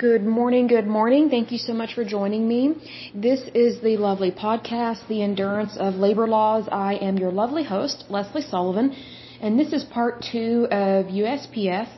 Good 0.00 0.24
morning, 0.24 0.66
good 0.66 0.86
morning. 0.86 1.28
Thank 1.28 1.52
you 1.52 1.58
so 1.58 1.74
much 1.74 1.92
for 1.94 2.06
joining 2.06 2.48
me. 2.48 2.74
This 3.14 3.42
is 3.54 3.82
the 3.82 3.98
lovely 3.98 4.30
podcast, 4.30 5.06
The 5.08 5.22
Endurance 5.22 5.76
of 5.76 5.96
Labor 5.96 6.26
Laws. 6.26 6.66
I 6.72 6.94
am 7.08 7.18
your 7.18 7.30
lovely 7.30 7.64
host, 7.64 8.04
Leslie 8.08 8.40
Sullivan, 8.40 8.96
and 9.42 9.58
this 9.58 9.74
is 9.74 9.84
part 9.84 10.22
two 10.22 10.66
of 10.70 11.04
USPS. 11.24 11.88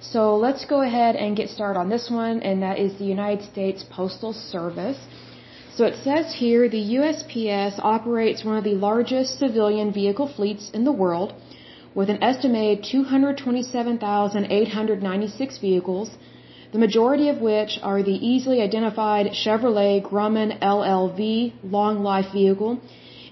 So 0.00 0.36
let's 0.36 0.66
go 0.66 0.82
ahead 0.82 1.16
and 1.16 1.34
get 1.34 1.48
started 1.48 1.80
on 1.80 1.88
this 1.88 2.10
one, 2.10 2.42
and 2.42 2.62
that 2.62 2.78
is 2.78 2.98
the 2.98 3.06
United 3.06 3.42
States 3.50 3.82
Postal 3.88 4.34
Service. 4.34 4.98
So 5.76 5.86
it 5.86 5.94
says 6.04 6.34
here 6.34 6.68
the 6.68 6.96
USPS 6.98 7.78
operates 7.78 8.44
one 8.44 8.58
of 8.58 8.64
the 8.64 8.74
largest 8.74 9.38
civilian 9.38 9.94
vehicle 9.94 10.28
fleets 10.28 10.68
in 10.74 10.84
the 10.84 10.92
world 10.92 11.32
with 11.94 12.10
an 12.10 12.22
estimated 12.22 12.84
227,896 12.84 15.58
vehicles 15.58 16.10
the 16.72 16.78
majority 16.78 17.28
of 17.28 17.40
which 17.40 17.78
are 17.82 18.02
the 18.02 18.18
easily 18.32 18.60
identified 18.60 19.26
Chevrolet 19.26 20.02
Grumman 20.02 20.58
LLV 20.60 21.52
long 21.62 22.02
life 22.02 22.32
vehicle 22.32 22.80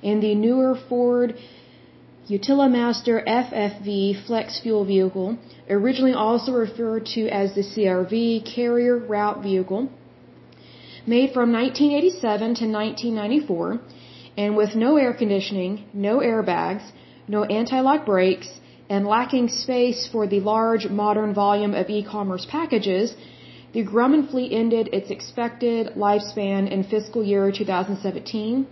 and 0.03 0.23
the 0.23 0.35
newer 0.35 0.79
Ford 0.89 1.35
Utilimaster 2.29 3.23
FFV 3.27 4.27
flex 4.27 4.61
fuel 4.61 4.85
vehicle, 4.85 5.37
originally 5.69 6.15
also 6.15 6.53
referred 6.53 7.05
to 7.07 7.29
as 7.29 7.55
the 7.55 7.63
CRV 7.63 8.45
carrier 8.55 8.97
route 8.97 9.43
vehicle, 9.43 9.91
made 11.07 11.33
from 11.33 11.53
1987 11.53 12.39
to 12.39 12.67
1994 12.67 13.81
and 14.39 14.57
with 14.57 14.75
no 14.75 14.97
air 14.97 15.13
conditioning, 15.13 15.85
no 15.93 16.19
airbags, 16.19 16.85
no 17.29 17.45
anti-lock 17.45 18.07
brakes, 18.07 18.49
and 18.89 19.07
lacking 19.07 19.49
space 19.49 20.07
for 20.07 20.27
the 20.27 20.41
large 20.41 20.89
modern 20.89 21.33
volume 21.35 21.75
of 21.75 21.89
e-commerce 21.89 22.47
packages, 22.51 23.15
the 23.73 23.85
Grumman 23.85 24.31
fleet 24.31 24.53
ended 24.53 24.89
its 24.93 25.11
expected 25.11 25.95
lifespan 25.97 26.71
in 26.71 26.85
fiscal 26.85 27.25
year 27.25 27.51
2017. 27.51 28.67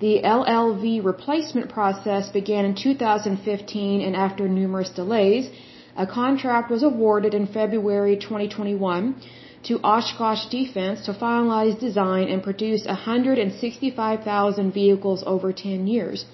The 0.00 0.22
LLV 0.22 1.04
replacement 1.04 1.68
process 1.70 2.28
began 2.30 2.64
in 2.64 2.74
2015 2.74 4.00
and 4.00 4.14
after 4.16 4.48
numerous 4.48 4.90
delays, 4.90 5.50
a 5.96 6.06
contract 6.06 6.70
was 6.70 6.82
awarded 6.84 7.34
in 7.34 7.46
February 7.46 8.16
2021 8.16 9.16
to 9.64 9.80
Oshkosh 9.82 10.46
Defense 10.50 11.04
to 11.06 11.12
finalize 11.12 11.78
design 11.80 12.28
and 12.28 12.42
produce 12.42 12.86
165,000 12.86 14.72
vehicles 14.72 15.24
over 15.26 15.52
10 15.52 15.88
years. 15.88 16.24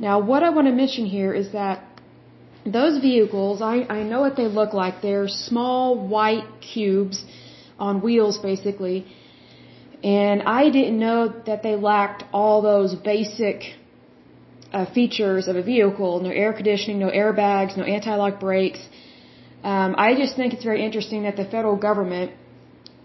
Now, 0.00 0.18
what 0.18 0.42
I 0.42 0.50
want 0.50 0.66
to 0.66 0.72
mention 0.72 1.06
here 1.06 1.32
is 1.32 1.52
that 1.52 1.84
those 2.64 3.00
vehicles, 3.00 3.62
I, 3.62 3.86
I 3.88 4.02
know 4.02 4.20
what 4.20 4.36
they 4.36 4.46
look 4.46 4.72
like. 4.74 5.00
They're 5.02 5.28
small 5.28 6.06
white 6.08 6.48
cubes 6.60 7.24
on 7.78 8.02
wheels, 8.02 8.38
basically. 8.38 9.06
And 10.02 10.42
I 10.42 10.70
didn't 10.70 10.98
know 10.98 11.28
that 11.46 11.62
they 11.62 11.76
lacked 11.76 12.24
all 12.32 12.62
those 12.62 12.94
basic 12.94 13.74
uh, 14.72 14.86
features 14.92 15.48
of 15.48 15.56
a 15.56 15.62
vehicle. 15.62 16.20
No 16.20 16.30
air 16.30 16.52
conditioning, 16.52 16.98
no 16.98 17.10
airbags, 17.10 17.76
no 17.76 17.84
anti-lock 17.84 18.40
brakes. 18.40 18.80
Um, 19.62 19.94
I 19.98 20.14
just 20.14 20.36
think 20.36 20.54
it's 20.54 20.64
very 20.64 20.84
interesting 20.84 21.24
that 21.24 21.36
the 21.36 21.44
federal 21.44 21.76
government 21.76 22.32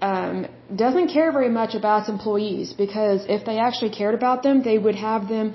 um, 0.02 0.48
doesn't 0.74 1.10
care 1.10 1.32
very 1.32 1.50
much 1.50 1.76
about 1.76 2.02
its 2.02 2.10
employees 2.10 2.74
because 2.74 3.26
if 3.28 3.46
they 3.46 3.58
actually 3.58 3.90
cared 3.90 4.14
about 4.14 4.44
them, 4.44 4.64
they 4.64 4.78
would 4.78 4.96
have 4.96 5.28
them 5.28 5.54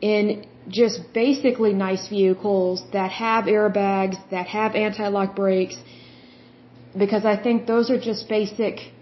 in 0.00 0.46
just 0.68 1.12
basically 1.12 1.72
nice 1.72 2.08
vehicles 2.08 2.82
that 2.92 3.10
have 3.10 3.44
airbags, 3.44 4.16
that 4.30 4.46
have 4.46 4.74
anti-lock 4.74 5.34
brakes, 5.34 5.76
because 6.96 7.24
I 7.24 7.36
think 7.36 7.66
those 7.66 7.90
are 7.90 8.00
just 8.00 8.28
basic 8.28 8.92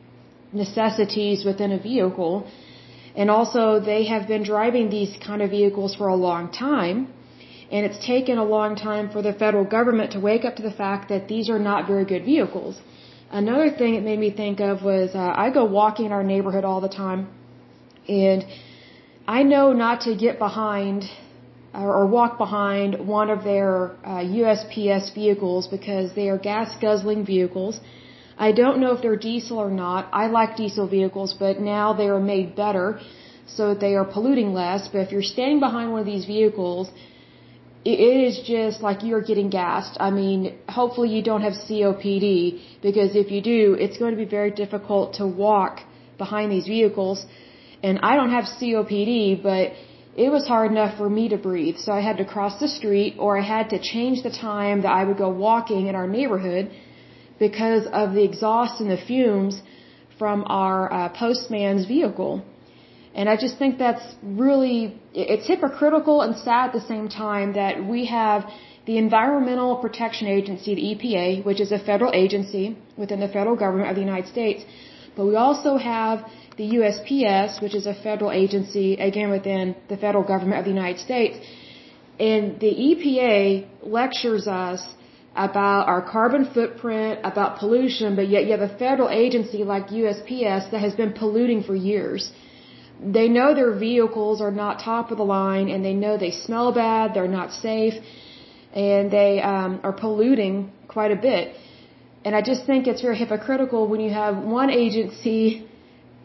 necessities 0.53 1.45
within 1.45 1.73
a 1.73 1.79
vehicle. 1.79 2.47
And 3.15 3.31
also, 3.31 3.81
they 3.81 4.05
have 4.05 4.29
been 4.29 4.45
driving 4.45 4.91
these 4.91 5.17
kind 5.25 5.43
of 5.43 5.51
vehicles 5.51 5.95
for 5.95 6.09
a 6.09 6.15
long 6.15 6.51
time. 6.53 7.09
And 7.71 7.85
it's 7.85 7.99
taken 8.05 8.39
a 8.39 8.45
long 8.45 8.77
time 8.77 9.11
for 9.11 9.21
the 9.21 9.33
federal 9.33 9.65
government 9.65 10.13
to 10.13 10.21
wake 10.21 10.45
up 10.45 10.57
to 10.57 10.63
the 10.63 10.71
fact 10.71 11.09
that 11.11 11.29
these 11.29 11.51
are 11.51 11.59
not 11.59 11.87
very 11.87 12.05
good 12.05 12.25
vehicles. 12.25 12.81
Another 13.31 13.71
thing 13.71 13.95
it 13.95 14.03
made 14.03 14.19
me 14.19 14.31
think 14.31 14.61
of 14.61 14.83
was 14.83 15.15
uh, 15.15 15.33
I 15.45 15.51
go 15.51 15.65
walking 15.65 16.07
in 16.07 16.13
our 16.13 16.23
neighborhood 16.23 16.65
all 16.65 16.81
the 16.81 16.89
time. 16.89 17.29
And 18.09 18.47
I 19.37 19.43
know 19.43 19.75
not 19.75 20.01
to 20.07 20.15
get 20.17 20.39
behind 20.39 21.05
or 21.75 22.07
walk 22.07 22.39
behind 22.39 23.07
one 23.07 23.29
of 23.29 23.45
their 23.45 23.71
uh, 24.03 24.23
USPS 24.43 25.15
vehicles 25.15 25.67
because 25.67 26.15
they 26.15 26.31
are 26.31 26.39
gas 26.39 26.75
guzzling 26.81 27.27
vehicles. 27.27 27.79
I 28.39 28.53
don't 28.53 28.79
know 28.81 28.93
if 28.93 29.03
they're 29.03 29.23
diesel 29.31 29.59
or 29.59 29.71
not. 29.71 30.09
I 30.13 30.29
like 30.29 30.57
diesel 30.57 30.87
vehicles, 30.89 31.35
but 31.39 31.61
now 31.61 31.93
they 31.93 32.09
are 32.09 32.19
made 32.19 32.57
better 32.57 33.01
so 33.47 33.69
that 33.71 33.81
they 33.81 33.97
are 33.97 34.07
polluting 34.07 34.55
less. 34.55 34.89
But 34.89 35.01
if 35.07 35.13
you're 35.13 35.31
standing 35.35 35.61
behind 35.61 35.93
one 35.93 36.01
of 36.01 36.07
these 36.07 36.25
vehicles, 36.25 36.91
it 37.85 38.01
is 38.01 38.41
just 38.47 38.81
like 38.81 39.03
you're 39.03 39.27
getting 39.33 39.51
gassed. 39.51 39.99
I 40.01 40.11
mean, 40.11 40.57
hopefully 40.71 41.11
you 41.17 41.23
don't 41.23 41.43
have 41.43 41.57
COPD 41.67 42.31
because 42.81 43.15
if 43.15 43.31
you 43.31 43.43
do, 43.43 43.77
it's 43.79 43.99
going 43.99 44.13
to 44.17 44.21
be 44.25 44.31
very 44.39 44.53
difficult 44.63 45.15
to 45.21 45.27
walk 45.27 45.81
behind 46.17 46.51
these 46.51 46.67
vehicles. 46.67 47.27
And 47.83 48.01
I 48.03 48.17
don't 48.17 48.31
have 48.31 48.45
COPD, 48.45 49.43
but 49.43 49.73
it 50.17 50.31
was 50.31 50.47
hard 50.47 50.71
enough 50.73 50.97
for 50.97 51.09
me 51.09 51.29
to 51.29 51.37
breathe. 51.37 51.77
So 51.79 51.93
I 51.93 52.01
had 52.01 52.17
to 52.19 52.25
cross 52.25 52.59
the 52.59 52.69
street 52.69 53.17
or 53.19 53.39
I 53.39 53.43
had 53.43 53.71
to 53.71 53.79
change 53.79 54.23
the 54.23 54.31
time 54.31 54.83
that 54.83 54.93
I 55.01 55.05
would 55.05 55.19
go 55.19 55.29
walking 55.29 55.87
in 55.87 55.95
our 55.95 56.09
neighborhood 56.09 56.71
because 57.39 57.87
of 57.93 58.15
the 58.15 58.25
exhaust 58.25 58.81
and 58.81 58.91
the 58.91 58.97
fumes 58.97 59.63
from 60.19 60.45
our 60.49 60.93
uh, 60.93 61.09
postman's 61.11 61.87
vehicle. 61.87 62.45
And 63.15 63.29
I 63.29 63.37
just 63.37 63.59
think 63.59 63.79
that's 63.79 64.07
really, 64.23 65.01
it's 65.15 65.47
hypocritical 65.47 66.23
and 66.23 66.37
sad 66.37 66.67
at 66.69 66.73
the 66.73 66.87
same 66.93 67.09
time 67.09 67.53
that 67.55 67.85
we 67.85 68.07
have 68.07 68.51
the 68.87 68.97
Environmental 68.97 69.77
Protection 69.77 70.27
Agency, 70.27 70.75
the 70.75 70.87
EPA, 70.93 71.45
which 71.45 71.61
is 71.61 71.71
a 71.73 71.79
federal 71.79 72.13
agency 72.13 72.77
within 72.97 73.21
the 73.21 73.29
federal 73.29 73.55
government 73.55 73.91
of 73.91 73.97
the 73.97 74.07
United 74.11 74.29
States, 74.29 74.65
but 75.17 75.27
we 75.27 75.37
also 75.37 75.77
have 75.77 76.25
the 76.59 76.69
USPS, 76.81 77.63
which 77.63 77.75
is 77.81 77.87
a 77.87 77.95
federal 77.95 78.33
agency, 78.33 78.89
again 79.11 79.31
within 79.31 79.77
the 79.89 79.97
federal 79.97 80.25
government 80.33 80.59
of 80.59 80.65
the 80.71 80.77
United 80.81 81.01
States. 81.09 81.37
And 82.19 82.59
the 82.65 82.73
EPA 82.89 83.43
lectures 83.99 84.47
us 84.49 84.83
about 85.37 85.87
our 85.93 86.03
carbon 86.03 86.45
footprint, 86.53 87.21
about 87.23 87.59
pollution, 87.61 88.17
but 88.17 88.29
yet 88.29 88.45
you 88.47 88.53
have 88.57 88.67
a 88.73 88.75
federal 88.77 89.09
agency 89.09 89.63
like 89.63 89.87
USPS 89.89 90.71
that 90.73 90.81
has 90.87 90.95
been 90.95 91.13
polluting 91.13 91.63
for 91.63 91.77
years. 91.77 92.33
They 93.01 93.29
know 93.29 93.55
their 93.55 93.75
vehicles 93.79 94.41
are 94.41 94.51
not 94.51 94.81
top 94.81 95.13
of 95.13 95.19
the 95.19 95.29
line 95.41 95.69
and 95.69 95.85
they 95.85 95.95
know 95.95 96.19
they 96.19 96.33
smell 96.33 96.73
bad, 96.73 97.15
they're 97.15 97.35
not 97.41 97.53
safe, 97.53 97.95
and 98.75 99.13
they 99.13 99.41
um, 99.41 99.79
are 99.85 99.93
polluting 99.93 100.73
quite 100.89 101.13
a 101.13 101.21
bit. 101.31 101.55
And 102.25 102.35
I 102.35 102.43
just 102.43 102.67
think 102.67 102.89
it's 102.89 103.01
very 103.01 103.17
hypocritical 103.17 103.87
when 103.87 104.01
you 104.01 104.11
have 104.11 104.39
one 104.39 104.71
agency 104.71 105.68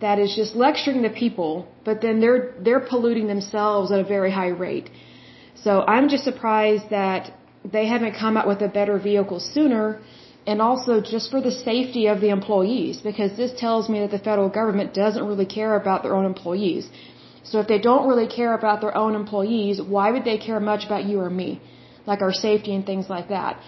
that 0.03 0.19
is 0.23 0.35
just 0.41 0.55
lecturing 0.63 1.01
the 1.07 1.13
people, 1.23 1.51
but 1.87 2.01
then 2.05 2.19
they're 2.23 2.41
they're 2.65 2.85
polluting 2.91 3.27
themselves 3.33 3.91
at 3.93 3.99
a 4.05 4.07
very 4.15 4.31
high 4.39 4.53
rate. 4.65 4.89
So 5.65 5.71
I'm 5.93 6.07
just 6.13 6.25
surprised 6.31 6.89
that 6.99 7.31
they 7.75 7.85
haven't 7.93 8.15
come 8.23 8.35
out 8.39 8.47
with 8.51 8.61
a 8.69 8.71
better 8.79 8.97
vehicle 9.09 9.39
sooner 9.39 9.85
and 10.45 10.61
also 10.67 10.93
just 11.13 11.31
for 11.31 11.41
the 11.47 11.51
safety 11.51 12.07
of 12.13 12.19
the 12.23 12.29
employees 12.37 12.95
because 13.09 13.37
this 13.41 13.53
tells 13.65 13.89
me 13.93 13.99
that 14.03 14.11
the 14.17 14.23
federal 14.29 14.49
government 14.59 14.93
doesn't 14.93 15.25
really 15.31 15.45
care 15.45 15.75
about 15.81 16.03
their 16.03 16.15
own 16.17 16.25
employees. 16.25 16.89
So 17.49 17.59
if 17.59 17.67
they 17.67 17.79
don't 17.89 18.07
really 18.09 18.27
care 18.39 18.53
about 18.59 18.81
their 18.81 18.95
own 19.03 19.15
employees, 19.15 19.81
why 19.95 20.11
would 20.13 20.25
they 20.25 20.37
care 20.37 20.59
much 20.59 20.85
about 20.89 21.05
you 21.05 21.19
or 21.19 21.29
me? 21.29 21.61
Like 22.05 22.21
our 22.21 22.33
safety 22.33 22.75
and 22.75 22.85
things 22.85 23.09
like 23.15 23.29
that. 23.29 23.61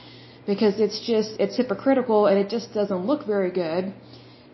Because 0.51 0.79
it's 0.85 0.99
just, 1.11 1.39
it's 1.39 1.55
hypocritical 1.61 2.27
and 2.27 2.37
it 2.43 2.49
just 2.49 2.73
doesn't 2.73 3.05
look 3.11 3.25
very 3.25 3.51
good 3.51 3.93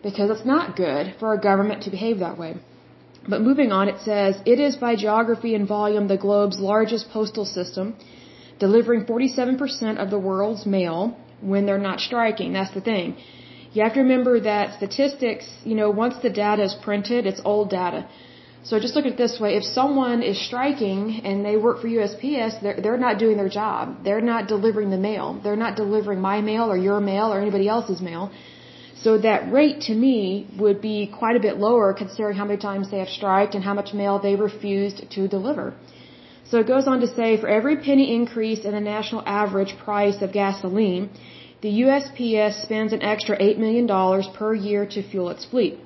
because 0.02 0.30
it's 0.30 0.44
not 0.44 0.76
good 0.76 1.14
for 1.18 1.32
a 1.32 1.40
government 1.40 1.82
to 1.84 1.90
behave 1.90 2.18
that 2.18 2.38
way. 2.38 2.54
But 3.28 3.40
moving 3.40 3.70
on, 3.70 3.88
it 3.88 4.00
says, 4.00 4.40
it 4.44 4.58
is 4.58 4.76
by 4.76 4.96
geography 4.96 5.54
and 5.54 5.66
volume 5.66 6.08
the 6.08 6.16
globe's 6.16 6.58
largest 6.58 7.10
postal 7.10 7.44
system, 7.44 7.94
delivering 8.58 9.04
47% 9.04 9.98
of 10.02 10.10
the 10.10 10.18
world's 10.18 10.66
mail 10.66 11.16
when 11.40 11.66
they're 11.66 11.86
not 11.90 12.00
striking. 12.00 12.52
That's 12.52 12.74
the 12.74 12.80
thing. 12.80 13.16
You 13.72 13.82
have 13.84 13.94
to 13.94 14.00
remember 14.00 14.40
that 14.40 14.74
statistics, 14.76 15.46
you 15.64 15.74
know, 15.74 15.90
once 15.90 16.14
the 16.22 16.30
data 16.30 16.62
is 16.64 16.74
printed, 16.74 17.26
it's 17.26 17.40
old 17.44 17.70
data. 17.70 18.06
So 18.64 18.78
just 18.78 18.94
look 18.94 19.06
at 19.06 19.12
it 19.12 19.18
this 19.18 19.40
way. 19.40 19.56
If 19.56 19.64
someone 19.64 20.22
is 20.22 20.38
striking 20.48 21.22
and 21.24 21.44
they 21.44 21.56
work 21.56 21.80
for 21.80 21.88
USPS, 21.88 22.60
they're, 22.62 22.80
they're 22.80 23.02
not 23.08 23.18
doing 23.18 23.36
their 23.36 23.48
job. 23.48 24.04
They're 24.04 24.20
not 24.20 24.46
delivering 24.46 24.90
the 24.90 24.98
mail. 24.98 25.40
They're 25.42 25.62
not 25.66 25.74
delivering 25.74 26.20
my 26.20 26.40
mail 26.40 26.70
or 26.70 26.76
your 26.76 27.00
mail 27.00 27.32
or 27.32 27.40
anybody 27.40 27.68
else's 27.68 28.00
mail. 28.00 28.30
So 29.02 29.18
that 29.18 29.50
rate 29.52 29.80
to 29.88 29.94
me 29.94 30.46
would 30.62 30.80
be 30.80 30.98
quite 31.20 31.36
a 31.36 31.40
bit 31.40 31.56
lower 31.58 31.92
considering 31.92 32.36
how 32.36 32.44
many 32.44 32.60
times 32.68 32.90
they 32.90 33.00
have 33.04 33.08
striked 33.08 33.54
and 33.56 33.64
how 33.64 33.74
much 33.74 33.92
mail 33.92 34.18
they 34.18 34.34
refused 34.36 34.98
to 35.16 35.26
deliver. 35.26 35.74
So 36.48 36.58
it 36.58 36.66
goes 36.66 36.86
on 36.86 37.00
to 37.00 37.08
say 37.18 37.28
for 37.40 37.48
every 37.48 37.76
penny 37.76 38.14
increase 38.14 38.64
in 38.64 38.72
the 38.72 38.84
national 38.94 39.22
average 39.26 39.72
price 39.84 40.18
of 40.22 40.32
gasoline, 40.32 41.10
the 41.62 41.72
USPS 41.84 42.62
spends 42.66 42.92
an 42.92 43.02
extra 43.02 43.34
$8 43.38 43.58
million 43.58 43.86
per 44.38 44.54
year 44.54 44.84
to 44.94 45.02
fuel 45.10 45.30
its 45.30 45.44
fleet. 45.44 45.78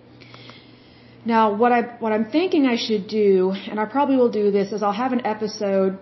Now, 1.24 1.54
what 1.60 1.72
I 1.72 1.80
what 2.02 2.12
I'm 2.12 2.26
thinking 2.36 2.66
I 2.66 2.76
should 2.76 3.08
do, 3.08 3.50
and 3.70 3.80
I 3.80 3.84
probably 3.84 4.16
will 4.16 4.34
do 4.42 4.50
this, 4.56 4.72
is 4.72 4.82
I'll 4.82 5.00
have 5.04 5.12
an 5.12 5.26
episode 5.26 5.98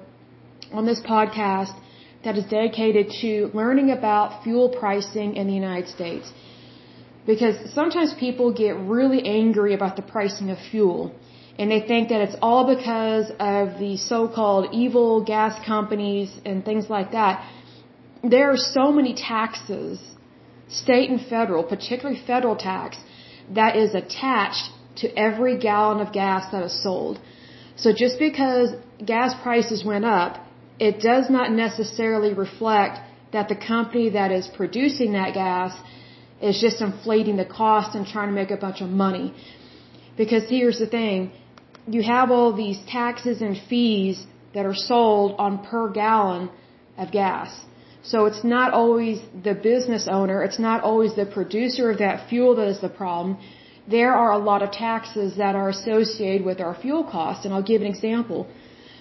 on 0.73 0.85
this 0.85 1.01
podcast 1.01 1.75
that 2.25 2.37
is 2.37 2.45
dedicated 2.45 3.11
to 3.23 3.51
learning 3.55 3.91
about 3.91 4.43
fuel 4.45 4.69
pricing 4.69 5.37
in 5.37 5.47
the 5.47 5.55
United 5.55 5.89
States. 5.89 6.31
Because 7.27 7.57
sometimes 7.73 8.13
people 8.15 8.53
get 8.53 8.77
really 8.77 9.21
angry 9.27 9.73
about 9.75 9.97
the 9.97 10.03
pricing 10.03 10.51
of 10.51 10.59
fuel. 10.71 11.13
And 11.59 11.71
they 11.71 11.81
think 11.81 12.09
that 12.09 12.21
it's 12.21 12.37
all 12.43 12.65
because 12.77 13.31
of 13.39 13.79
the 13.79 13.97
so-called 13.97 14.69
evil 14.73 15.25
gas 15.25 15.55
companies 15.65 16.31
and 16.45 16.65
things 16.65 16.91
like 16.91 17.13
that. 17.13 17.49
There 18.23 18.51
are 18.51 18.57
so 18.57 18.91
many 18.93 19.15
taxes, 19.15 20.01
state 20.69 21.09
and 21.11 21.21
federal, 21.35 21.63
particularly 21.63 22.21
federal 22.27 22.57
tax, 22.57 22.97
that 23.51 23.77
is 23.77 23.95
attached 23.95 24.71
to 24.97 25.07
every 25.27 25.59
gallon 25.59 26.01
of 26.01 26.13
gas 26.13 26.51
that 26.53 26.63
is 26.65 26.83
sold. 26.83 27.21
So 27.77 27.93
just 27.93 28.19
because 28.19 28.71
gas 29.05 29.35
prices 29.43 29.85
went 29.85 30.05
up, 30.05 30.33
it 30.79 31.01
does 31.01 31.31
not 31.31 31.53
necessarily 31.53 32.33
reflect 32.33 32.99
that 33.33 33.49
the 33.49 33.57
company 33.57 34.11
that 34.11 34.31
is 34.33 34.47
producing 34.49 35.13
that 35.13 35.35
gas 35.35 35.73
is 36.49 36.61
just 36.67 36.79
inflating 36.89 37.37
the 37.43 37.51
cost 37.61 37.91
and 37.97 38.03
trying 38.15 38.29
to 38.33 38.37
make 38.43 38.53
a 38.59 38.61
bunch 38.67 38.81
of 38.87 38.91
money. 39.07 39.27
Because 40.23 40.45
here's 40.57 40.79
the 40.85 40.91
thing, 40.99 41.19
you 41.97 42.03
have 42.03 42.31
all 42.31 42.51
these 42.65 42.79
taxes 42.99 43.43
and 43.47 43.55
fees 43.71 44.17
that 44.55 44.65
are 44.71 44.79
sold 44.93 45.31
on 45.39 45.53
per 45.71 45.85
gallon 46.03 46.43
of 47.03 47.11
gas. 47.11 47.51
So 48.03 48.27
it's 48.29 48.45
not 48.45 48.69
always 48.81 49.19
the 49.49 49.55
business 49.55 50.07
owner, 50.19 50.39
it's 50.49 50.63
not 50.69 50.79
always 50.83 51.13
the 51.23 51.27
producer 51.39 51.91
of 51.91 51.99
that 51.99 52.29
fuel 52.29 52.55
that 52.57 52.69
is 52.75 52.81
the 52.81 52.95
problem. 53.03 53.39
There 53.97 54.13
are 54.23 54.33
a 54.33 54.43
lot 54.51 54.61
of 54.63 54.71
taxes 54.73 55.37
that 55.43 55.55
are 55.61 55.69
associated 55.77 56.45
with 56.51 56.61
our 56.61 56.75
fuel 56.83 57.05
costs, 57.05 57.45
and 57.45 57.53
I'll 57.55 57.69
give 57.73 57.81
an 57.83 57.91
example. 57.95 58.47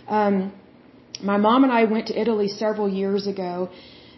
Um, 0.07 0.35
my 1.21 1.37
mom 1.37 1.63
and 1.63 1.71
I 1.71 1.83
went 1.85 2.07
to 2.07 2.19
Italy 2.23 2.47
several 2.47 2.89
years 3.01 3.27
ago. 3.27 3.69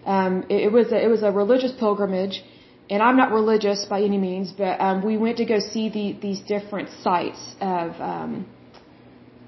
Um, 0.06 0.44
it, 0.50 0.60
it 0.68 0.72
was 0.72 0.92
a, 0.92 1.04
it 1.06 1.10
was 1.16 1.24
a 1.24 1.32
religious 1.32 1.74
pilgrimage, 1.84 2.44
and 2.90 3.02
I'm 3.02 3.18
not 3.18 3.32
religious 3.32 3.86
by 3.86 4.02
any 4.02 4.18
means, 4.18 4.52
but 4.52 4.80
um, 4.80 5.04
we 5.04 5.18
went 5.18 5.38
to 5.38 5.46
go 5.46 5.60
see 5.60 5.90
the, 5.90 6.18
these 6.22 6.40
different 6.42 6.90
sites 7.02 7.56
of 7.60 8.00
um, 8.00 8.46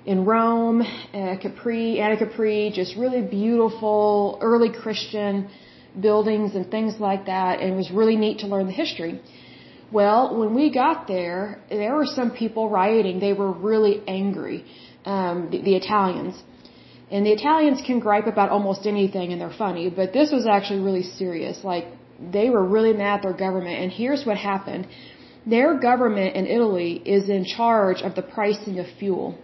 in 0.05 0.25
Rome, 0.25 0.81
uh, 0.81 1.35
Capri, 1.41 1.97
Anacapri, 1.99 2.73
just 2.73 2.95
really 2.95 3.21
beautiful 3.21 4.39
early 4.41 4.71
Christian 4.71 5.49
buildings 5.99 6.55
and 6.55 6.69
things 6.71 6.99
like 6.99 7.25
that, 7.25 7.59
and 7.59 7.73
it 7.73 7.75
was 7.75 7.91
really 7.91 8.15
neat 8.15 8.39
to 8.39 8.47
learn 8.47 8.65
the 8.67 8.77
history. 8.83 9.21
Well, 9.91 10.37
when 10.37 10.53
we 10.53 10.73
got 10.73 11.07
there, 11.07 11.59
there 11.69 11.95
were 11.95 12.05
some 12.05 12.31
people 12.31 12.69
rioting. 12.69 13.19
They 13.19 13.33
were 13.33 13.51
really 13.51 14.03
angry, 14.07 14.65
um, 15.05 15.49
the, 15.51 15.61
the 15.61 15.75
Italians. 15.75 16.35
And 17.09 17.25
the 17.25 17.31
Italians 17.31 17.81
can 17.85 17.99
gripe 17.99 18.27
about 18.27 18.49
almost 18.49 18.85
anything 18.85 19.31
and 19.31 19.39
they're 19.39 19.57
funny, 19.57 19.89
but 19.89 20.11
this 20.11 20.29
was 20.31 20.45
actually 20.45 20.81
really 20.81 21.03
serious. 21.03 21.63
Like, 21.63 21.85
they 22.19 22.49
were 22.49 22.65
really 22.65 22.93
mad 22.93 23.17
at 23.17 23.21
their 23.23 23.33
government. 23.33 23.77
And 23.81 23.91
here's 23.91 24.25
what 24.25 24.37
happened. 24.37 24.87
Their 25.45 25.75
government 25.79 26.35
in 26.35 26.45
Italy 26.45 27.01
is 27.05 27.29
in 27.29 27.45
charge 27.45 28.01
of 28.01 28.15
the 28.15 28.21
pricing 28.21 28.79
of 28.79 28.87
fuel. 28.99 29.37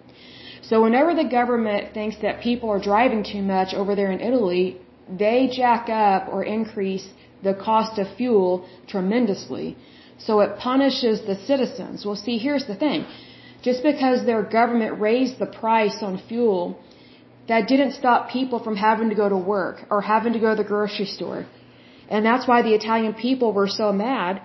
So 0.61 0.81
whenever 0.81 1.13
the 1.13 1.29
government 1.39 1.93
thinks 1.93 2.17
that 2.21 2.41
people 2.41 2.69
are 2.69 2.79
driving 2.79 3.23
too 3.23 3.41
much 3.41 3.73
over 3.73 3.95
there 3.95 4.11
in 4.11 4.19
Italy, 4.19 4.77
they 5.09 5.49
jack 5.51 5.89
up 5.89 6.27
or 6.31 6.43
increase 6.43 7.07
the 7.43 7.53
cost 7.53 7.99
of 7.99 8.07
fuel 8.15 8.67
tremendously. 8.87 9.75
So 10.17 10.39
it 10.39 10.57
punishes 10.57 11.21
the 11.21 11.35
citizens. 11.35 12.05
Well, 12.05 12.15
see, 12.15 12.37
here's 12.37 12.65
the 12.65 12.75
thing. 12.75 13.05
Just 13.61 13.83
because 13.83 14.25
their 14.25 14.43
government 14.43 14.99
raised 14.99 15.39
the 15.39 15.45
price 15.45 15.97
on 16.01 16.17
fuel, 16.29 16.79
that 17.47 17.67
didn't 17.67 17.93
stop 17.93 18.29
people 18.29 18.59
from 18.63 18.75
having 18.75 19.09
to 19.09 19.15
go 19.15 19.27
to 19.27 19.37
work 19.37 19.85
or 19.89 20.01
having 20.01 20.33
to 20.33 20.39
go 20.39 20.49
to 20.55 20.63
the 20.63 20.67
grocery 20.67 21.05
store. 21.05 21.45
And 22.09 22.25
that's 22.25 22.47
why 22.47 22.61
the 22.61 22.73
Italian 22.73 23.13
people 23.13 23.53
were 23.53 23.67
so 23.67 23.91
mad. 23.91 24.41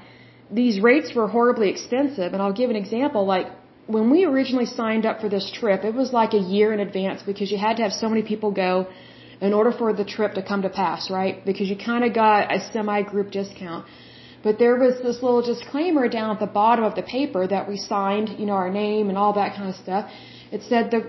These 0.51 0.81
rates 0.81 1.15
were 1.15 1.29
horribly 1.29 1.69
expensive. 1.71 2.33
And 2.33 2.41
I'll 2.43 2.59
give 2.63 2.71
an 2.71 2.77
example. 2.77 3.27
Like, 3.27 3.49
when 3.87 4.11
we 4.11 4.25
originally 4.25 4.67
signed 4.67 5.05
up 5.07 5.21
for 5.21 5.29
this 5.29 5.51
trip, 5.51 5.85
it 5.85 5.95
was 5.95 6.13
like 6.13 6.35
a 6.35 6.43
year 6.55 6.73
in 6.73 6.81
advance 6.81 7.23
because 7.23 7.51
you 7.51 7.59
had 7.59 7.77
to 7.79 7.83
have 7.83 7.93
so 7.93 8.09
many 8.09 8.23
people 8.23 8.51
go 8.51 8.87
in 9.41 9.53
order 9.53 9.73
for 9.73 9.93
the 9.93 10.05
trip 10.05 10.35
to 10.35 10.43
come 10.43 10.63
to 10.63 10.69
pass, 10.69 11.11
right? 11.11 11.45
Because 11.45 11.69
you 11.71 11.77
kind 11.77 12.05
of 12.05 12.13
got 12.13 12.53
a 12.55 12.61
semi-group 12.73 13.31
discount. 13.31 13.87
But 14.43 14.59
there 14.59 14.77
was 14.77 14.95
this 15.03 15.23
little 15.23 15.43
disclaimer 15.43 16.09
down 16.09 16.31
at 16.35 16.41
the 16.41 16.53
bottom 16.63 16.85
of 16.85 16.95
the 16.95 17.03
paper 17.03 17.47
that 17.47 17.69
we 17.69 17.77
signed, 17.77 18.29
you 18.39 18.47
know, 18.47 18.59
our 18.65 18.71
name 18.71 19.09
and 19.09 19.19
all 19.19 19.33
that 19.35 19.57
kind 19.57 19.69
of 19.71 19.77
stuff. 19.77 20.11
It 20.53 20.63
said 20.63 20.91
the, 20.91 21.01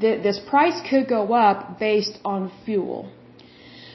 the 0.00 0.20
this 0.26 0.38
price 0.38 0.78
could 0.88 1.08
go 1.08 1.32
up 1.34 1.78
based 1.78 2.18
on 2.24 2.52
fuel. 2.64 3.10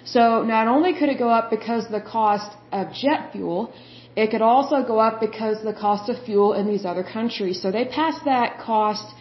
So 0.03 0.43
not 0.43 0.67
only 0.67 0.93
could 0.93 1.09
it 1.09 1.19
go 1.19 1.29
up 1.29 1.49
because 1.49 1.85
of 1.85 1.91
the 1.91 2.01
cost 2.01 2.57
of 2.71 2.93
jet 2.93 3.31
fuel, 3.31 3.73
it 4.15 4.29
could 4.31 4.41
also 4.41 4.83
go 4.83 4.99
up 4.99 5.19
because 5.19 5.59
of 5.59 5.65
the 5.65 5.79
cost 5.79 6.09
of 6.09 6.17
fuel 6.25 6.53
in 6.53 6.67
these 6.67 6.85
other 6.85 7.03
countries. 7.03 7.61
So 7.61 7.71
they 7.71 7.85
pass 7.85 8.15
that 8.25 8.59
cost 8.59 9.13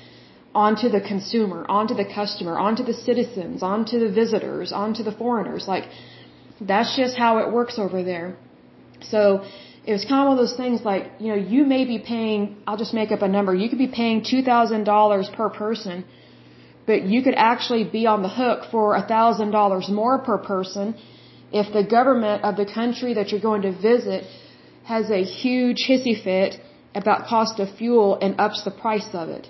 onto 0.55 0.89
the 0.89 1.01
consumer, 1.01 1.65
onto 1.69 1.95
the 1.95 2.05
customer, 2.05 2.59
onto 2.59 2.83
the 2.83 2.95
citizens, 2.95 3.63
onto 3.63 3.99
the 4.01 4.11
visitors, 4.11 4.73
onto 4.73 5.03
the 5.05 5.13
foreigners. 5.13 5.69
Like, 5.69 5.85
that's 6.61 6.97
just 6.97 7.17
how 7.17 7.39
it 7.39 7.53
works 7.53 7.79
over 7.79 8.03
there. 8.03 8.37
So 9.03 9.45
it 9.87 9.93
was 9.93 10.05
kind 10.05 10.21
of 10.23 10.29
one 10.29 10.39
of 10.39 10.43
those 10.45 10.57
things 10.57 10.85
like, 10.85 11.05
you 11.19 11.29
know, 11.29 11.41
you 11.55 11.65
may 11.65 11.85
be 11.85 11.99
paying, 11.99 12.57
I'll 12.67 12.77
just 12.77 12.93
make 12.93 13.13
up 13.13 13.23
a 13.23 13.29
number, 13.29 13.55
you 13.55 13.69
could 13.69 13.79
be 13.79 13.89
paying 13.89 14.23
$2,000 14.23 15.33
per 15.33 15.49
person, 15.51 16.05
but 16.91 17.03
you 17.13 17.21
could 17.27 17.39
actually 17.51 17.85
be 17.99 18.05
on 18.13 18.21
the 18.27 18.33
hook 18.43 18.61
for 18.73 18.85
$1,000 19.01 19.89
more 20.01 20.17
per 20.29 20.39
person 20.53 20.87
if 21.61 21.67
the 21.79 21.85
government 21.97 22.39
of 22.49 22.57
the 22.61 22.69
country 22.81 23.13
that 23.19 23.27
you're 23.31 23.47
going 23.51 23.63
to 23.69 23.75
visit 23.91 24.25
has 24.93 25.05
a 25.21 25.23
huge 25.43 25.81
hissy 25.89 26.17
fit 26.27 26.53
about 27.01 27.19
cost 27.33 27.55
of 27.63 27.69
fuel 27.81 28.09
and 28.25 28.41
ups 28.47 28.61
the 28.69 28.75
price 28.85 29.11
of 29.23 29.29
it. 29.39 29.45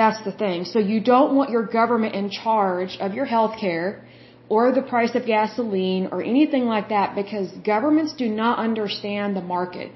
That's 0.00 0.20
the 0.28 0.34
thing. 0.42 0.58
So 0.72 0.78
you 0.92 1.00
don't 1.12 1.30
want 1.38 1.48
your 1.56 1.66
government 1.80 2.14
in 2.20 2.26
charge 2.42 2.92
of 3.06 3.14
your 3.18 3.28
health 3.34 3.54
care 3.64 3.90
or 4.54 4.62
the 4.80 4.86
price 4.94 5.14
of 5.18 5.22
gasoline 5.36 6.04
or 6.12 6.18
anything 6.34 6.64
like 6.74 6.88
that 6.96 7.08
because 7.20 7.48
governments 7.74 8.12
do 8.24 8.28
not 8.42 8.58
understand 8.68 9.36
the 9.38 9.46
market. 9.56 9.90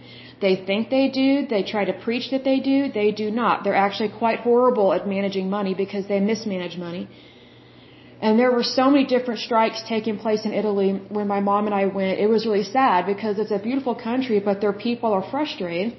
They 0.47 0.55
think 0.69 0.91
they 0.99 1.07
do, 1.23 1.29
they 1.55 1.63
try 1.73 1.83
to 1.91 1.95
preach 2.07 2.27
that 2.33 2.45
they 2.49 2.59
do, 2.71 2.79
they 3.01 3.11
do 3.23 3.27
not. 3.43 3.65
They're 3.65 3.83
actually 3.87 4.13
quite 4.23 4.41
horrible 4.49 4.89
at 4.97 5.07
managing 5.17 5.49
money 5.59 5.75
because 5.83 6.05
they 6.13 6.21
mismanage 6.33 6.77
money. 6.87 7.05
And 8.25 8.39
there 8.41 8.53
were 8.57 8.67
so 8.79 8.85
many 8.93 9.05
different 9.13 9.41
strikes 9.41 9.79
taking 9.95 10.17
place 10.25 10.45
in 10.49 10.53
Italy 10.61 10.91
when 11.17 11.27
my 11.35 11.41
mom 11.41 11.67
and 11.69 11.75
I 11.83 11.87
went. 11.99 12.21
It 12.25 12.29
was 12.35 12.47
really 12.47 12.69
sad 12.79 13.07
because 13.13 13.39
it's 13.43 13.55
a 13.61 13.63
beautiful 13.69 13.95
country, 14.09 14.39
but 14.49 14.61
their 14.65 14.77
people 14.87 15.13
are 15.19 15.25
frustrated. 15.35 15.97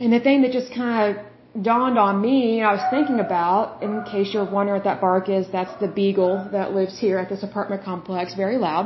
And 0.00 0.12
the 0.16 0.20
thing 0.26 0.42
that 0.42 0.52
just 0.52 0.70
kind 0.74 0.98
of 1.04 1.62
dawned 1.70 1.98
on 1.98 2.20
me, 2.20 2.62
I 2.62 2.72
was 2.78 2.84
thinking 2.90 3.18
about, 3.18 3.82
in 3.82 4.04
case 4.12 4.34
you're 4.34 4.50
wondering 4.58 4.76
what 4.80 4.84
that 4.90 5.00
bark 5.00 5.28
is, 5.38 5.46
that's 5.58 5.74
the 5.84 5.88
beagle 5.88 6.48
that 6.52 6.74
lives 6.74 6.98
here 6.98 7.18
at 7.18 7.28
this 7.28 7.42
apartment 7.42 7.82
complex, 7.82 8.34
very 8.34 8.58
loud. 8.58 8.84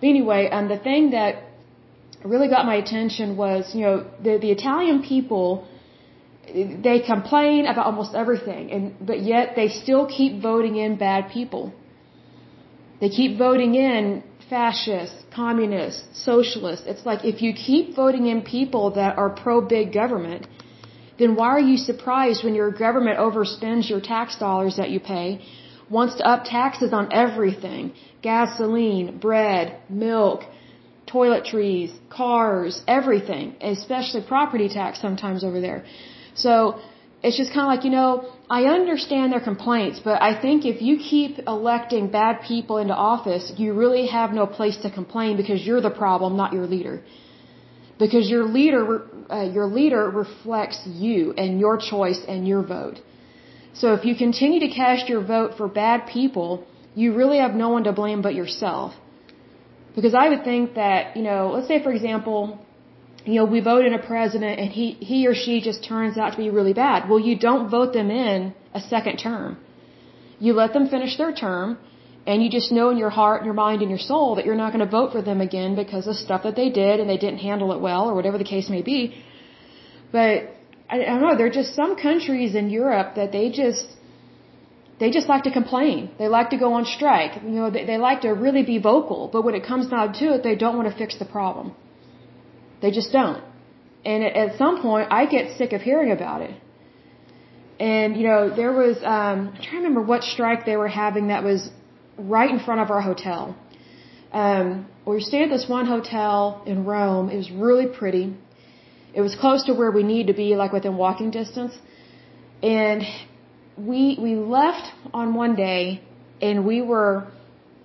But 0.00 0.06
anyway, 0.14 0.48
um, 0.50 0.68
the 0.68 0.78
thing 0.78 1.10
that 1.10 1.49
really 2.24 2.48
got 2.48 2.66
my 2.66 2.76
attention 2.76 3.36
was, 3.36 3.74
you 3.74 3.82
know, 3.82 4.06
the, 4.22 4.38
the 4.38 4.50
Italian 4.50 5.02
people, 5.02 5.66
they 6.44 7.00
complain 7.00 7.66
about 7.66 7.86
almost 7.86 8.14
everything, 8.14 8.70
and 8.72 9.06
but 9.06 9.20
yet 9.20 9.54
they 9.56 9.68
still 9.68 10.06
keep 10.06 10.42
voting 10.42 10.76
in 10.76 10.96
bad 10.96 11.30
people. 11.30 11.72
They 13.00 13.08
keep 13.08 13.38
voting 13.38 13.74
in 13.74 14.22
fascists, 14.50 15.16
communists, 15.34 16.22
socialists. 16.24 16.86
It's 16.86 17.06
like 17.06 17.24
if 17.24 17.40
you 17.40 17.52
keep 17.54 17.94
voting 17.94 18.26
in 18.26 18.42
people 18.42 18.90
that 18.92 19.16
are 19.16 19.30
pro 19.30 19.60
big 19.60 19.92
government, 19.92 20.46
then 21.18 21.36
why 21.36 21.48
are 21.48 21.66
you 21.72 21.76
surprised 21.76 22.44
when 22.44 22.54
your 22.54 22.70
government 22.70 23.18
overspends 23.18 23.88
your 23.88 24.00
tax 24.00 24.36
dollars 24.38 24.76
that 24.76 24.90
you 24.90 25.00
pay, 25.00 25.40
wants 25.88 26.16
to 26.16 26.24
up 26.26 26.44
taxes 26.44 26.92
on 26.92 27.12
everything, 27.12 27.92
gasoline, 28.22 29.18
bread, 29.18 29.76
milk, 29.88 30.44
toiletries, 31.12 31.90
cars, 32.08 32.82
everything, 32.86 33.56
especially 33.60 34.22
property 34.22 34.68
tax 34.68 35.00
sometimes 35.00 35.44
over 35.48 35.60
there. 35.60 35.84
So 36.34 36.80
it's 37.22 37.36
just 37.36 37.52
kind 37.52 37.64
of 37.66 37.70
like, 37.74 37.84
you 37.84 37.94
know, 37.98 38.10
I 38.58 38.60
understand 38.78 39.32
their 39.32 39.44
complaints, 39.52 40.00
but 40.08 40.22
I 40.22 40.32
think 40.40 40.64
if 40.64 40.80
you 40.80 40.94
keep 40.98 41.38
electing 41.46 42.10
bad 42.10 42.42
people 42.52 42.78
into 42.78 42.94
office, 42.94 43.52
you 43.56 43.74
really 43.74 44.06
have 44.06 44.32
no 44.32 44.46
place 44.46 44.78
to 44.84 44.90
complain 44.90 45.36
because 45.36 45.66
you're 45.66 45.82
the 45.88 45.96
problem, 46.04 46.36
not 46.36 46.52
your 46.52 46.66
leader 46.66 47.02
because 48.00 48.28
your 48.34 48.44
leader 48.56 48.82
uh, 49.30 49.48
your 49.56 49.66
leader 49.78 50.04
reflects 50.22 50.80
you 51.06 51.32
and 51.42 51.60
your 51.60 51.76
choice 51.92 52.20
and 52.26 52.48
your 52.48 52.62
vote. 52.76 52.98
So 53.80 53.92
if 53.98 54.04
you 54.08 54.14
continue 54.26 54.60
to 54.66 54.70
cast 54.82 55.08
your 55.08 55.22
vote 55.34 55.50
for 55.58 55.68
bad 55.68 56.06
people, 56.16 56.66
you 56.94 57.14
really 57.14 57.38
have 57.44 57.54
no 57.54 57.68
one 57.76 57.84
to 57.84 57.92
blame 57.92 58.22
but 58.22 58.34
yourself. 58.34 58.94
Because 59.94 60.14
I 60.14 60.28
would 60.28 60.44
think 60.44 60.74
that, 60.74 61.16
you 61.16 61.22
know, 61.22 61.50
let's 61.54 61.68
say 61.68 61.82
for 61.82 61.92
example, 61.92 62.58
you 63.24 63.34
know, 63.34 63.44
we 63.44 63.60
vote 63.60 63.84
in 63.84 63.94
a 63.94 63.98
president 63.98 64.58
and 64.60 64.70
he, 64.70 64.92
he 64.92 65.26
or 65.26 65.34
she 65.34 65.60
just 65.60 65.84
turns 65.84 66.16
out 66.16 66.30
to 66.32 66.38
be 66.38 66.50
really 66.50 66.72
bad. 66.72 67.08
Well, 67.08 67.20
you 67.20 67.36
don't 67.38 67.68
vote 67.68 67.92
them 67.92 68.10
in 68.10 68.54
a 68.72 68.80
second 68.80 69.18
term. 69.18 69.58
You 70.38 70.54
let 70.54 70.72
them 70.72 70.88
finish 70.88 71.16
their 71.18 71.32
term 71.32 71.78
and 72.26 72.42
you 72.42 72.50
just 72.50 72.70
know 72.70 72.90
in 72.90 72.98
your 72.98 73.10
heart, 73.10 73.38
and 73.40 73.46
your 73.46 73.54
mind, 73.54 73.80
and 73.80 73.90
your 73.90 73.98
soul 73.98 74.34
that 74.36 74.44
you're 74.44 74.60
not 74.64 74.72
going 74.72 74.84
to 74.84 74.90
vote 74.90 75.10
for 75.12 75.22
them 75.22 75.40
again 75.40 75.74
because 75.74 76.06
of 76.06 76.16
stuff 76.16 76.42
that 76.42 76.54
they 76.54 76.68
did 76.68 77.00
and 77.00 77.08
they 77.08 77.16
didn't 77.16 77.38
handle 77.38 77.72
it 77.72 77.80
well 77.80 78.08
or 78.08 78.14
whatever 78.14 78.38
the 78.38 78.44
case 78.44 78.68
may 78.68 78.82
be. 78.82 79.14
But 80.12 80.36
I, 80.88 80.96
I 81.02 81.06
don't 81.06 81.22
know, 81.22 81.36
there 81.36 81.46
are 81.46 81.58
just 81.62 81.74
some 81.74 81.96
countries 81.96 82.54
in 82.54 82.68
Europe 82.68 83.14
that 83.16 83.32
they 83.32 83.50
just, 83.50 83.86
they 85.00 85.10
just 85.10 85.28
like 85.32 85.44
to 85.44 85.50
complain. 85.50 86.10
They 86.18 86.28
like 86.28 86.50
to 86.50 86.58
go 86.64 86.74
on 86.74 86.84
strike. 86.84 87.42
You 87.42 87.58
know, 87.60 87.70
they, 87.70 87.84
they 87.90 87.98
like 87.98 88.20
to 88.26 88.30
really 88.46 88.62
be 88.62 88.78
vocal, 88.78 89.30
but 89.32 89.42
when 89.46 89.54
it 89.54 89.64
comes 89.66 89.88
down 89.88 90.12
to 90.20 90.34
it, 90.34 90.42
they 90.42 90.54
don't 90.54 90.76
want 90.76 90.88
to 90.92 90.96
fix 91.02 91.18
the 91.18 91.24
problem. 91.24 91.74
They 92.82 92.90
just 92.90 93.10
don't. 93.10 93.42
And 94.04 94.24
at 94.24 94.58
some 94.58 94.82
point, 94.82 95.08
I 95.10 95.26
get 95.26 95.56
sick 95.58 95.72
of 95.72 95.80
hearing 95.80 96.10
about 96.12 96.42
it. 96.42 96.54
And, 97.78 98.16
you 98.18 98.24
know, 98.28 98.54
there 98.54 98.72
was, 98.72 98.98
um, 98.98 99.38
I'm 99.54 99.62
trying 99.66 99.82
to 99.82 99.88
remember 99.88 100.02
what 100.02 100.22
strike 100.22 100.66
they 100.66 100.76
were 100.76 100.88
having 100.88 101.28
that 101.28 101.42
was 101.44 101.70
right 102.18 102.50
in 102.50 102.60
front 102.60 102.80
of 102.82 102.90
our 102.90 103.00
hotel. 103.00 103.56
Um, 104.32 104.86
we 105.06 105.20
stayed 105.20 105.44
at 105.44 105.50
this 105.50 105.66
one 105.68 105.86
hotel 105.86 106.62
in 106.66 106.84
Rome. 106.84 107.30
It 107.30 107.38
was 107.38 107.50
really 107.50 107.86
pretty. 107.86 108.34
It 109.14 109.22
was 109.22 109.34
close 109.34 109.64
to 109.64 109.72
where 109.74 109.90
we 109.90 110.02
need 110.02 110.26
to 110.26 110.34
be, 110.34 110.56
like 110.56 110.72
within 110.72 110.96
walking 110.96 111.30
distance. 111.30 111.74
And 112.62 113.02
we, 113.86 114.18
we 114.20 114.34
left 114.34 114.92
on 115.14 115.34
one 115.34 115.54
day 115.56 116.02
and 116.40 116.66
we 116.66 116.82
were 116.82 117.26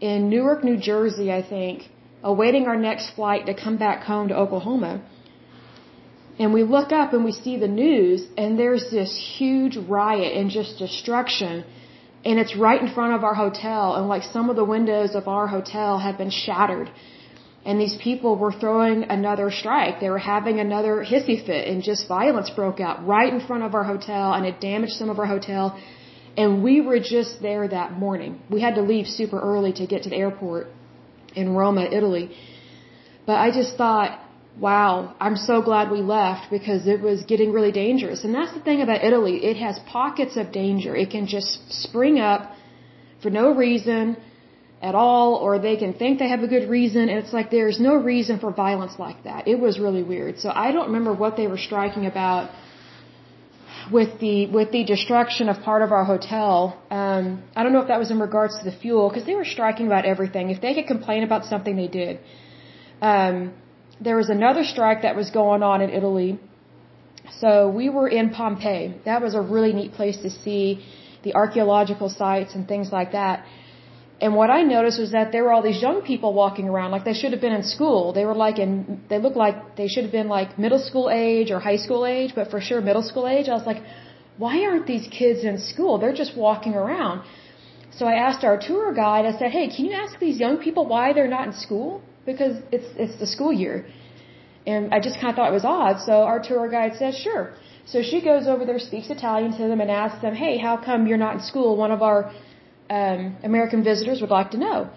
in 0.02 0.30
Newark, 0.30 0.64
New 0.64 0.78
Jersey, 0.78 1.32
I 1.32 1.42
think, 1.42 1.90
awaiting 2.24 2.66
our 2.68 2.76
next 2.76 3.12
flight 3.16 3.46
to 3.46 3.54
come 3.54 3.78
back 3.78 4.04
home 4.04 4.28
to 4.30 4.36
Oklahoma. 4.36 5.02
And 6.38 6.54
we 6.54 6.64
look 6.64 6.92
up 6.92 7.14
and 7.14 7.24
we 7.24 7.32
see 7.32 7.58
the 7.58 7.68
news 7.68 8.28
and 8.38 8.60
there's 8.60 8.90
this 8.92 9.12
huge 9.38 9.78
riot 9.78 10.36
and 10.38 10.50
just 10.50 10.78
destruction. 10.78 11.64
And 12.26 12.40
it's 12.40 12.56
right 12.58 12.82
in 12.82 12.94
front 12.94 13.14
of 13.14 13.24
our 13.24 13.36
hotel 13.36 13.96
and 13.96 14.08
like 14.08 14.24
some 14.24 14.50
of 14.50 14.56
the 14.56 14.66
windows 14.66 15.16
of 15.16 15.28
our 15.28 15.48
hotel 15.48 16.00
have 16.00 16.18
been 16.18 16.32
shattered. 16.32 16.90
And 17.66 17.82
these 17.82 17.96
people 17.96 18.36
were 18.36 18.52
throwing 18.52 19.06
another 19.10 19.50
strike. 19.50 20.00
They 20.00 20.12
were 20.16 20.26
having 20.36 20.60
another 20.60 21.04
hissy 21.12 21.38
fit 21.48 21.68
and 21.68 21.82
just 21.82 22.08
violence 22.08 22.50
broke 22.52 22.80
out 22.80 23.06
right 23.08 23.34
in 23.34 23.40
front 23.40 23.64
of 23.64 23.74
our 23.74 23.84
hotel 23.84 24.34
and 24.34 24.46
it 24.46 24.62
damaged 24.62 24.94
some 24.94 25.10
of 25.10 25.18
our 25.18 25.26
hotel. 25.26 25.64
And 26.38 26.64
we 26.64 26.80
were 26.82 27.00
just 27.00 27.42
there 27.42 27.68
that 27.68 27.94
morning. 27.94 28.40
We 28.52 28.62
had 28.62 28.76
to 28.76 28.82
leave 28.82 29.08
super 29.08 29.40
early 29.40 29.74
to 29.74 29.88
get 29.88 30.04
to 30.04 30.10
the 30.10 30.18
airport 30.18 30.68
in 31.34 31.56
Roma, 31.56 31.86
Italy. 32.00 32.26
But 33.26 33.38
I 33.46 33.50
just 33.50 33.76
thought, 33.78 34.20
wow, 34.60 35.16
I'm 35.20 35.36
so 35.36 35.62
glad 35.64 35.90
we 35.90 36.02
left 36.02 36.52
because 36.52 36.86
it 36.88 37.02
was 37.02 37.24
getting 37.24 37.52
really 37.52 37.72
dangerous. 37.72 38.24
And 38.24 38.34
that's 38.36 38.54
the 38.54 38.60
thing 38.60 38.82
about 38.82 39.04
Italy. 39.04 39.44
It 39.44 39.58
has 39.58 39.80
pockets 39.88 40.38
of 40.38 40.52
danger. 40.52 40.96
It 40.96 41.10
can 41.10 41.26
just 41.26 41.72
spring 41.84 42.20
up 42.20 42.52
for 43.24 43.32
no 43.32 43.56
reason 43.56 44.18
at 44.90 44.96
all, 45.04 45.30
or 45.46 45.52
they 45.68 45.78
can 45.84 45.92
think 46.02 46.20
they 46.24 46.32
have 46.36 46.44
a 46.50 46.52
good 46.56 46.68
reason. 46.78 47.04
And 47.12 47.18
it's 47.22 47.34
like 47.38 47.48
there's 47.60 47.80
no 47.90 47.96
reason 48.14 48.40
for 48.44 48.50
violence 48.66 48.96
like 49.06 49.20
that. 49.30 49.48
It 49.54 49.60
was 49.66 49.74
really 49.86 50.06
weird. 50.14 50.34
So 50.44 50.50
I 50.66 50.68
don't 50.76 50.88
remember 50.92 51.14
what 51.24 51.34
they 51.40 51.48
were 51.54 51.62
striking 51.70 52.06
about 52.14 52.44
with 53.98 54.12
the 54.24 54.38
with 54.58 54.70
the 54.78 54.84
destruction 54.94 55.50
of 55.52 55.56
part 55.70 55.82
of 55.86 55.92
our 55.98 56.06
hotel. 56.14 56.56
Um, 57.02 57.26
I 57.58 57.60
don't 57.64 57.74
know 57.76 57.84
if 57.86 57.90
that 57.94 58.02
was 58.06 58.12
in 58.16 58.20
regards 58.28 58.54
to 58.60 58.64
the 58.70 58.76
fuel 58.84 59.06
because 59.10 59.26
they 59.30 59.38
were 59.42 59.50
striking 59.56 59.88
about 59.92 60.06
everything. 60.14 60.50
If 60.58 60.62
they 60.66 60.74
could 60.78 60.88
complain 60.96 61.24
about 61.30 61.46
something, 61.52 61.76
they 61.84 61.92
did. 62.02 62.20
Um, 63.12 63.36
there 64.08 64.18
was 64.22 64.30
another 64.40 64.64
strike 64.74 65.02
that 65.08 65.16
was 65.22 65.30
going 65.42 65.64
on 65.72 65.82
in 65.86 65.90
Italy. 66.00 66.32
So 67.42 67.50
we 67.80 67.88
were 67.98 68.10
in 68.20 68.30
Pompeii. 68.40 68.88
That 69.10 69.22
was 69.26 69.34
a 69.42 69.44
really 69.56 69.74
neat 69.80 69.94
place 70.00 70.18
to 70.26 70.30
see 70.30 70.66
the 71.26 71.34
archaeological 71.44 72.10
sites 72.10 72.52
and 72.56 72.68
things 72.74 72.92
like 72.98 73.12
that. 73.20 73.46
And 74.22 74.34
what 74.34 74.50
I 74.50 74.62
noticed 74.62 75.00
was 75.00 75.12
that 75.12 75.32
there 75.34 75.44
were 75.44 75.52
all 75.52 75.62
these 75.62 75.82
young 75.82 76.02
people 76.02 76.34
walking 76.34 76.68
around 76.70 76.92
like 76.92 77.04
they 77.04 77.14
should 77.14 77.34
have 77.34 77.42
been 77.42 77.52
in 77.52 77.64
school. 77.64 78.14
They 78.14 78.26
were 78.26 78.34
like 78.34 78.60
in, 78.60 79.02
they 79.10 79.20
looked 79.20 79.36
like 79.36 79.76
they 79.76 79.88
should 79.88 80.04
have 80.04 80.12
been 80.12 80.30
like 80.30 80.58
middle 80.58 80.80
school 80.80 81.10
age 81.10 81.52
or 81.52 81.60
high 81.60 81.76
school 81.76 82.06
age, 82.06 82.32
but 82.34 82.50
for 82.50 82.62
sure 82.62 82.80
middle 82.80 83.04
school 83.04 83.28
age. 83.28 83.50
I 83.50 83.54
was 83.54 83.66
like, 83.66 83.82
why 84.38 84.64
aren't 84.64 84.88
these 84.88 85.08
kids 85.08 85.44
in 85.44 85.58
school? 85.60 85.98
They're 85.98 86.20
just 86.24 86.38
walking 86.38 86.76
around. 86.76 87.24
So 87.98 88.06
I 88.06 88.16
asked 88.28 88.44
our 88.44 88.58
tour 88.58 88.94
guide, 88.94 89.26
I 89.26 89.34
said, 89.40 89.52
hey, 89.52 89.68
can 89.76 89.86
you 89.86 89.94
ask 89.94 90.20
these 90.20 90.40
young 90.40 90.58
people 90.58 90.86
why 90.86 91.14
they're 91.14 91.34
not 91.38 91.48
in 91.48 91.54
school? 91.54 92.02
Because 92.26 92.58
it's, 92.72 92.90
it's 92.98 93.18
the 93.20 93.28
school 93.28 93.54
year. 93.54 93.86
And 94.66 94.94
I 94.94 95.00
just 95.00 95.16
kind 95.20 95.30
of 95.30 95.36
thought 95.36 95.50
it 95.50 95.58
was 95.62 95.66
odd. 95.66 96.00
So 96.06 96.14
our 96.32 96.40
tour 96.42 96.68
guide 96.70 96.94
said, 96.98 97.14
sure. 97.16 97.54
So 97.86 98.02
she 98.02 98.20
goes 98.22 98.48
over 98.48 98.66
there, 98.66 98.80
speaks 98.80 99.10
Italian 99.10 99.52
to 99.58 99.68
them 99.68 99.80
and 99.80 99.92
asks 99.92 100.22
them, 100.22 100.34
hey, 100.36 100.58
how 100.58 100.76
come 100.78 101.06
you're 101.08 101.24
not 101.26 101.36
in 101.36 101.42
school? 101.42 101.78
One 101.78 101.92
of 101.92 102.02
our 102.02 102.34
um, 102.90 103.38
American 103.44 103.84
visitors 103.84 104.22
would 104.22 104.30
like 104.30 104.52
to 104.52 104.58
know. 104.58 104.90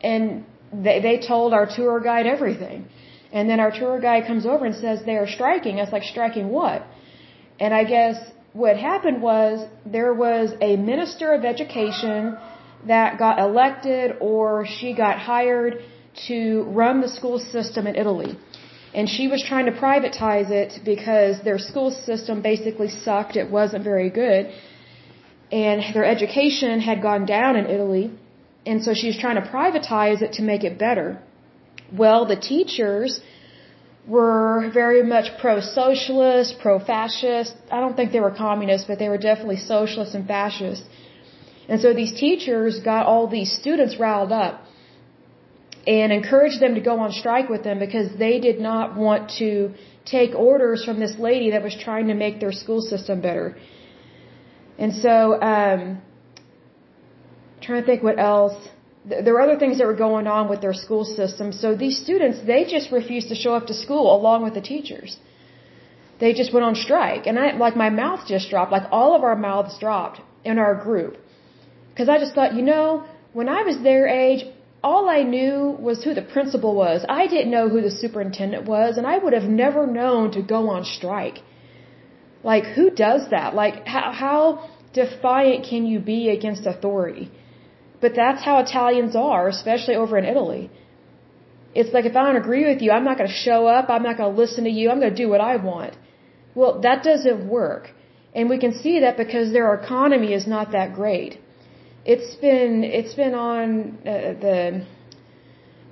And 0.00 0.44
they, 0.72 1.00
they 1.00 1.18
told 1.26 1.52
our 1.52 1.66
tour 1.66 2.00
guide 2.00 2.26
everything. 2.26 2.86
And 3.32 3.48
then 3.50 3.60
our 3.60 3.70
tour 3.70 4.00
guide 4.00 4.26
comes 4.26 4.46
over 4.46 4.64
and 4.64 4.74
says 4.74 5.02
they 5.04 5.16
are 5.16 5.26
striking. 5.26 5.78
I 5.78 5.84
was 5.84 5.92
like, 5.92 6.04
striking 6.04 6.48
what? 6.48 6.86
And 7.58 7.74
I 7.74 7.84
guess 7.84 8.16
what 8.52 8.76
happened 8.76 9.20
was 9.22 9.66
there 9.84 10.14
was 10.14 10.52
a 10.60 10.76
minister 10.76 11.32
of 11.34 11.44
education 11.44 12.36
that 12.86 13.18
got 13.18 13.38
elected 13.38 14.16
or 14.20 14.66
she 14.66 14.94
got 14.94 15.18
hired 15.18 15.82
to 16.28 16.62
run 16.68 17.00
the 17.00 17.08
school 17.08 17.38
system 17.38 17.86
in 17.86 17.96
Italy. 17.96 18.38
And 18.94 19.08
she 19.08 19.28
was 19.28 19.44
trying 19.46 19.66
to 19.66 19.72
privatize 19.72 20.50
it 20.50 20.80
because 20.84 21.42
their 21.42 21.58
school 21.58 21.90
system 21.90 22.40
basically 22.40 22.88
sucked. 22.88 23.36
It 23.36 23.50
wasn't 23.50 23.84
very 23.84 24.08
good 24.08 24.52
and 25.52 25.82
their 25.94 26.04
education 26.04 26.80
had 26.80 27.02
gone 27.02 27.24
down 27.26 27.56
in 27.56 27.66
Italy, 27.66 28.10
and 28.64 28.82
so 28.82 28.94
she 28.94 29.06
was 29.06 29.16
trying 29.16 29.36
to 29.36 29.48
privatize 29.48 30.22
it 30.22 30.34
to 30.34 30.42
make 30.42 30.64
it 30.64 30.78
better. 30.78 31.22
Well, 31.92 32.26
the 32.26 32.36
teachers 32.36 33.20
were 34.06 34.70
very 34.72 35.02
much 35.02 35.26
pro-socialist, 35.38 36.58
pro-fascist. 36.60 37.54
I 37.70 37.80
don't 37.80 37.96
think 37.96 38.12
they 38.12 38.20
were 38.20 38.30
communists, 38.30 38.86
but 38.86 38.98
they 38.98 39.08
were 39.08 39.18
definitely 39.18 39.56
socialist 39.56 40.14
and 40.14 40.26
fascist. 40.26 40.84
And 41.68 41.80
so 41.80 41.92
these 41.92 42.12
teachers 42.12 42.80
got 42.80 43.06
all 43.06 43.26
these 43.26 43.52
students 43.52 43.98
riled 43.98 44.32
up 44.32 44.62
and 45.86 46.12
encouraged 46.12 46.60
them 46.60 46.74
to 46.74 46.80
go 46.80 46.98
on 47.00 47.12
strike 47.12 47.48
with 47.48 47.62
them 47.64 47.78
because 47.78 48.16
they 48.18 48.38
did 48.40 48.60
not 48.60 48.96
want 48.96 49.30
to 49.38 49.72
take 50.04 50.34
orders 50.34 50.84
from 50.84 51.00
this 51.00 51.16
lady 51.18 51.50
that 51.50 51.62
was 51.62 51.76
trying 51.76 52.06
to 52.08 52.14
make 52.14 52.40
their 52.40 52.52
school 52.52 52.80
system 52.80 53.20
better. 53.20 53.56
And 54.78 54.92
so, 54.94 55.40
um, 55.40 56.02
trying 57.62 57.82
to 57.82 57.86
think 57.86 58.02
what 58.02 58.18
else. 58.18 58.56
There 59.04 59.32
were 59.34 59.40
other 59.40 59.58
things 59.62 59.78
that 59.78 59.86
were 59.86 60.00
going 60.08 60.26
on 60.26 60.48
with 60.48 60.60
their 60.60 60.74
school 60.74 61.04
system. 61.04 61.52
So 61.52 61.76
these 61.76 61.96
students, 62.06 62.38
they 62.44 62.64
just 62.64 62.90
refused 62.90 63.28
to 63.28 63.36
show 63.36 63.54
up 63.54 63.66
to 63.68 63.74
school 63.74 64.06
along 64.18 64.42
with 64.42 64.54
the 64.54 64.60
teachers. 64.60 65.16
They 66.18 66.32
just 66.32 66.52
went 66.52 66.64
on 66.64 66.74
strike. 66.74 67.26
And 67.28 67.38
I, 67.38 67.46
like, 67.64 67.76
my 67.76 67.90
mouth 67.90 68.26
just 68.26 68.50
dropped. 68.50 68.72
Like, 68.72 68.88
all 68.90 69.14
of 69.14 69.22
our 69.22 69.36
mouths 69.36 69.78
dropped 69.78 70.20
in 70.44 70.58
our 70.58 70.74
group. 70.74 71.16
Because 71.90 72.08
I 72.08 72.18
just 72.18 72.34
thought, 72.34 72.54
you 72.54 72.62
know, 72.62 73.04
when 73.32 73.48
I 73.48 73.62
was 73.62 73.78
their 73.78 74.06
age, 74.08 74.44
all 74.82 75.08
I 75.08 75.22
knew 75.22 75.76
was 75.88 76.02
who 76.04 76.12
the 76.14 76.22
principal 76.22 76.74
was. 76.74 77.04
I 77.08 77.26
didn't 77.26 77.50
know 77.50 77.68
who 77.68 77.80
the 77.80 77.90
superintendent 77.90 78.64
was, 78.64 78.98
and 78.98 79.06
I 79.06 79.18
would 79.18 79.32
have 79.32 79.48
never 79.64 79.86
known 79.86 80.32
to 80.32 80.42
go 80.42 80.60
on 80.70 80.84
strike. 80.84 81.38
Like, 82.52 82.66
who 82.76 82.86
does 83.06 83.22
that? 83.34 83.48
Like, 83.62 83.76
how, 83.94 84.06
how 84.24 84.40
defiant 85.00 85.60
can 85.70 85.82
you 85.90 85.98
be 85.98 86.20
against 86.36 86.64
authority? 86.72 87.26
But 88.00 88.12
that's 88.20 88.42
how 88.48 88.54
Italians 88.66 89.14
are, 89.30 89.44
especially 89.48 89.96
over 90.02 90.14
in 90.20 90.24
Italy. 90.34 90.64
It's 91.78 91.92
like, 91.96 92.06
if 92.10 92.14
I 92.18 92.22
don't 92.26 92.40
agree 92.44 92.64
with 92.70 92.80
you, 92.82 92.90
I'm 92.96 93.06
not 93.10 93.16
going 93.18 93.30
to 93.36 93.40
show 93.48 93.60
up, 93.76 93.90
I'm 93.94 94.04
not 94.08 94.16
going 94.18 94.32
to 94.32 94.40
listen 94.42 94.62
to 94.70 94.74
you, 94.78 94.84
I'm 94.90 95.00
going 95.04 95.14
to 95.16 95.22
do 95.24 95.28
what 95.34 95.42
I 95.52 95.56
want. 95.70 95.94
Well, 96.54 96.72
that 96.86 97.02
doesn't 97.10 97.40
work. 97.48 97.90
And 98.36 98.48
we 98.54 98.58
can 98.64 98.72
see 98.82 99.00
that 99.00 99.16
because 99.24 99.46
their 99.52 99.68
economy 99.74 100.30
is 100.38 100.46
not 100.46 100.70
that 100.76 100.94
great. 101.00 101.32
It's 102.14 102.30
been, 102.46 102.84
it's 102.98 103.14
been 103.22 103.34
on 103.34 103.98
uh, 104.02 104.12
the, 104.46 104.58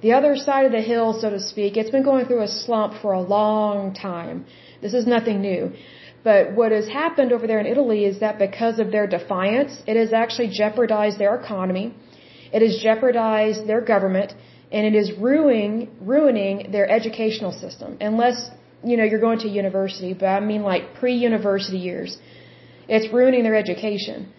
the 0.03 0.13
other 0.13 0.37
side 0.37 0.67
of 0.67 0.73
the 0.79 0.85
hill, 0.93 1.09
so 1.21 1.31
to 1.31 1.41
speak. 1.41 1.77
It's 1.77 1.95
been 1.97 2.07
going 2.13 2.27
through 2.27 2.45
a 2.51 2.53
slump 2.65 2.93
for 3.03 3.13
a 3.13 3.25
long 3.37 3.93
time. 3.93 4.47
This 4.85 4.95
is 4.95 5.05
nothing 5.17 5.41
new. 5.51 5.73
But 6.29 6.53
what 6.59 6.73
has 6.73 6.89
happened 6.89 7.33
over 7.37 7.47
there 7.47 7.61
in 7.65 7.67
Italy 7.75 8.01
is 8.11 8.21
that 8.21 8.39
because 8.39 8.79
of 8.79 8.91
their 8.91 9.07
defiance, 9.07 9.73
it 9.87 9.97
has 10.03 10.13
actually 10.23 10.49
jeopardized 10.63 11.19
their 11.19 11.35
economy. 11.43 11.87
It 12.57 12.63
has 12.67 12.79
jeopardized 12.89 13.67
their 13.71 13.83
government 13.93 14.31
and 14.73 14.87
it 14.91 14.95
is 15.03 15.09
ruining, 15.31 15.75
ruining 16.01 16.71
their 16.73 16.87
educational 16.99 17.53
system. 17.65 17.99
Unless, 18.01 18.39
you 18.83 18.97
know, 18.97 19.05
you're 19.05 19.27
going 19.29 19.41
to 19.41 19.49
university, 19.49 20.15
but 20.15 20.27
I 20.39 20.41
mean 20.41 20.63
like 20.63 20.95
pre-university 20.95 21.79
years. 21.91 22.17
It's 22.89 23.13
ruining 23.13 23.43
their 23.45 23.59
education. 23.65 24.33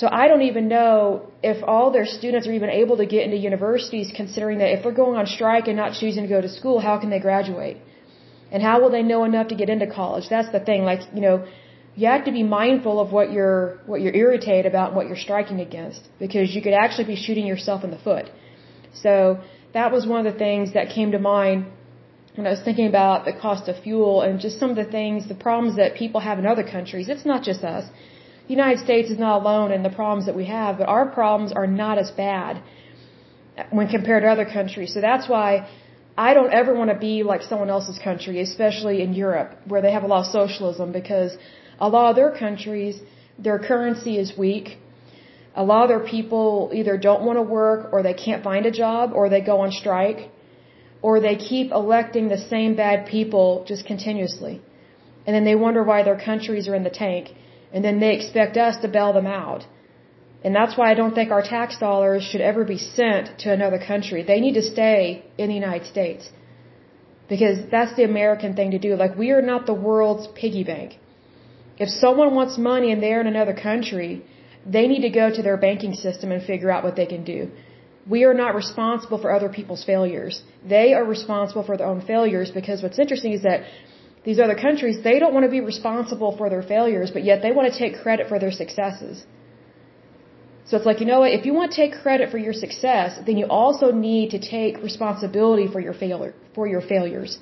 So 0.00 0.08
I 0.10 0.28
don't 0.28 0.46
even 0.52 0.68
know 0.68 1.30
if 1.42 1.62
all 1.72 1.90
their 1.90 2.06
students 2.06 2.46
are 2.48 2.52
even 2.52 2.70
able 2.70 2.96
to 2.98 3.06
get 3.14 3.22
into 3.26 3.36
universities 3.36 4.10
considering 4.14 4.58
that 4.58 4.70
if 4.74 4.82
they're 4.82 5.00
going 5.04 5.16
on 5.20 5.26
strike 5.26 5.66
and 5.68 5.76
not 5.76 5.92
choosing 6.00 6.22
to 6.22 6.28
go 6.36 6.40
to 6.40 6.48
school, 6.48 6.78
how 6.88 6.98
can 6.98 7.10
they 7.10 7.18
graduate? 7.18 7.78
And 8.50 8.62
how 8.62 8.80
will 8.80 8.90
they 8.90 9.02
know 9.02 9.24
enough 9.24 9.48
to 9.48 9.54
get 9.54 9.68
into 9.68 9.86
college? 9.86 10.28
That's 10.28 10.50
the 10.50 10.60
thing. 10.60 10.82
Like, 10.84 11.00
you 11.14 11.20
know, 11.20 11.46
you 11.96 12.06
have 12.06 12.24
to 12.24 12.32
be 12.32 12.42
mindful 12.42 13.00
of 13.00 13.12
what 13.12 13.32
you're, 13.32 13.78
what 13.86 14.00
you're 14.00 14.14
irritated 14.14 14.66
about 14.66 14.88
and 14.88 14.96
what 14.96 15.06
you're 15.08 15.22
striking 15.28 15.60
against 15.60 16.02
because 16.18 16.54
you 16.54 16.62
could 16.62 16.72
actually 16.72 17.08
be 17.14 17.16
shooting 17.16 17.46
yourself 17.46 17.84
in 17.84 17.90
the 17.90 17.98
foot. 17.98 18.26
So 18.94 19.40
that 19.74 19.92
was 19.92 20.06
one 20.06 20.24
of 20.24 20.32
the 20.32 20.38
things 20.38 20.74
that 20.74 20.90
came 20.90 21.10
to 21.12 21.18
mind 21.18 21.66
when 22.36 22.46
I 22.46 22.50
was 22.50 22.62
thinking 22.62 22.86
about 22.86 23.24
the 23.24 23.32
cost 23.32 23.68
of 23.68 23.82
fuel 23.82 24.22
and 24.22 24.38
just 24.38 24.60
some 24.60 24.70
of 24.70 24.76
the 24.76 24.90
things, 24.98 25.28
the 25.28 25.34
problems 25.34 25.76
that 25.76 25.96
people 25.96 26.20
have 26.20 26.38
in 26.38 26.46
other 26.46 26.62
countries. 26.62 27.08
It's 27.08 27.26
not 27.26 27.42
just 27.42 27.64
us. 27.64 27.84
The 28.46 28.54
United 28.54 28.78
States 28.84 29.10
is 29.10 29.18
not 29.18 29.42
alone 29.42 29.72
in 29.72 29.82
the 29.82 29.90
problems 29.90 30.26
that 30.26 30.36
we 30.36 30.46
have, 30.46 30.78
but 30.78 30.86
our 30.88 31.06
problems 31.06 31.50
are 31.52 31.66
not 31.66 31.98
as 31.98 32.10
bad 32.12 32.62
when 33.70 33.88
compared 33.88 34.22
to 34.22 34.28
other 34.28 34.44
countries. 34.44 34.94
So 34.94 35.00
that's 35.00 35.28
why 35.28 35.68
I 36.26 36.34
don't 36.36 36.52
ever 36.60 36.72
want 36.80 36.90
to 36.94 36.98
be 37.08 37.14
like 37.32 37.42
someone 37.50 37.70
else's 37.76 37.98
country, 38.08 38.36
especially 38.48 38.96
in 39.06 39.10
Europe, 39.26 39.50
where 39.72 39.82
they 39.84 39.92
have 39.96 40.04
a 40.08 40.10
lot 40.14 40.20
of 40.26 40.30
socialism, 40.40 40.92
because 41.00 41.32
a 41.86 41.88
lot 41.96 42.06
of 42.10 42.16
their 42.20 42.32
countries, 42.44 43.00
their 43.46 43.58
currency 43.70 44.14
is 44.22 44.36
weak. 44.46 44.78
A 45.62 45.64
lot 45.70 45.82
of 45.84 45.88
their 45.92 46.06
people 46.14 46.72
either 46.78 46.96
don't 47.08 47.22
want 47.28 47.38
to 47.42 47.46
work, 47.60 47.80
or 47.92 48.02
they 48.02 48.16
can't 48.26 48.42
find 48.50 48.66
a 48.66 48.74
job, 48.82 49.12
or 49.18 49.28
they 49.28 49.42
go 49.52 49.56
on 49.66 49.70
strike 49.82 50.20
or 51.02 51.20
they 51.20 51.36
keep 51.36 51.70
electing 51.72 52.28
the 52.28 52.38
same 52.38 52.74
bad 52.74 53.06
people 53.06 53.64
just 53.66 53.86
continuously. 53.86 54.60
And 55.26 55.34
then 55.34 55.44
they 55.44 55.54
wonder 55.54 55.82
why 55.84 56.02
their 56.02 56.18
countries 56.18 56.68
are 56.68 56.74
in 56.74 56.84
the 56.84 56.90
tank. 56.90 57.34
And 57.72 57.84
then 57.84 58.00
they 58.00 58.14
expect 58.14 58.56
us 58.56 58.80
to 58.82 58.88
bail 58.88 59.12
them 59.12 59.26
out. 59.26 59.66
And 60.44 60.54
that's 60.54 60.76
why 60.78 60.90
I 60.90 60.94
don't 60.94 61.14
think 61.14 61.30
our 61.30 61.42
tax 61.42 61.78
dollars 61.78 62.22
should 62.22 62.40
ever 62.40 62.64
be 62.64 62.78
sent 62.78 63.38
to 63.40 63.52
another 63.52 63.78
country. 63.78 64.22
They 64.22 64.40
need 64.40 64.54
to 64.54 64.62
stay 64.62 65.24
in 65.36 65.48
the 65.48 65.54
United 65.54 65.86
States. 65.86 66.30
Because 67.28 67.58
that's 67.70 67.94
the 67.96 68.04
American 68.04 68.54
thing 68.54 68.70
to 68.70 68.78
do. 68.78 68.94
Like, 68.94 69.16
we 69.16 69.30
are 69.32 69.42
not 69.42 69.66
the 69.66 69.74
world's 69.74 70.26
piggy 70.40 70.64
bank. 70.64 70.98
If 71.78 71.88
someone 71.88 72.34
wants 72.34 72.56
money 72.56 72.90
and 72.92 73.02
they're 73.02 73.20
in 73.20 73.26
another 73.26 73.54
country, 73.54 74.24
they 74.76 74.86
need 74.92 75.02
to 75.02 75.10
go 75.10 75.26
to 75.30 75.42
their 75.42 75.56
banking 75.56 75.94
system 75.94 76.32
and 76.32 76.42
figure 76.42 76.70
out 76.70 76.84
what 76.84 76.96
they 76.96 77.06
can 77.06 77.24
do. 77.24 77.50
We 78.14 78.24
are 78.24 78.34
not 78.34 78.54
responsible 78.54 79.18
for 79.18 79.30
other 79.30 79.50
people's 79.58 79.84
failures. 79.84 80.42
They 80.74 80.94
are 80.94 81.04
responsible 81.04 81.64
for 81.68 81.76
their 81.76 81.86
own 81.86 82.00
failures 82.00 82.50
because 82.50 82.82
what's 82.82 82.98
interesting 82.98 83.32
is 83.38 83.42
that 83.42 83.64
these 84.24 84.38
other 84.44 84.54
countries, 84.54 84.96
they 85.04 85.18
don't 85.18 85.34
want 85.34 85.44
to 85.44 85.50
be 85.50 85.60
responsible 85.60 86.36
for 86.36 86.48
their 86.48 86.62
failures, 86.62 87.10
but 87.10 87.24
yet 87.24 87.42
they 87.42 87.52
want 87.52 87.70
to 87.72 87.78
take 87.78 88.00
credit 88.02 88.28
for 88.28 88.38
their 88.38 88.50
successes. 88.62 89.24
So 90.68 90.76
it's 90.76 90.84
like, 90.84 91.00
you 91.00 91.06
know 91.06 91.20
what, 91.20 91.32
if 91.32 91.46
you 91.46 91.54
want 91.54 91.72
to 91.72 91.76
take 91.82 91.92
credit 92.02 92.30
for 92.30 92.38
your 92.46 92.52
success, 92.52 93.18
then 93.26 93.36
you 93.38 93.46
also 93.46 93.90
need 93.90 94.30
to 94.32 94.38
take 94.38 94.82
responsibility 94.82 95.66
for 95.74 95.80
your 95.80 95.94
failure, 95.94 96.34
for 96.54 96.66
your 96.66 96.82
failures. 96.82 97.38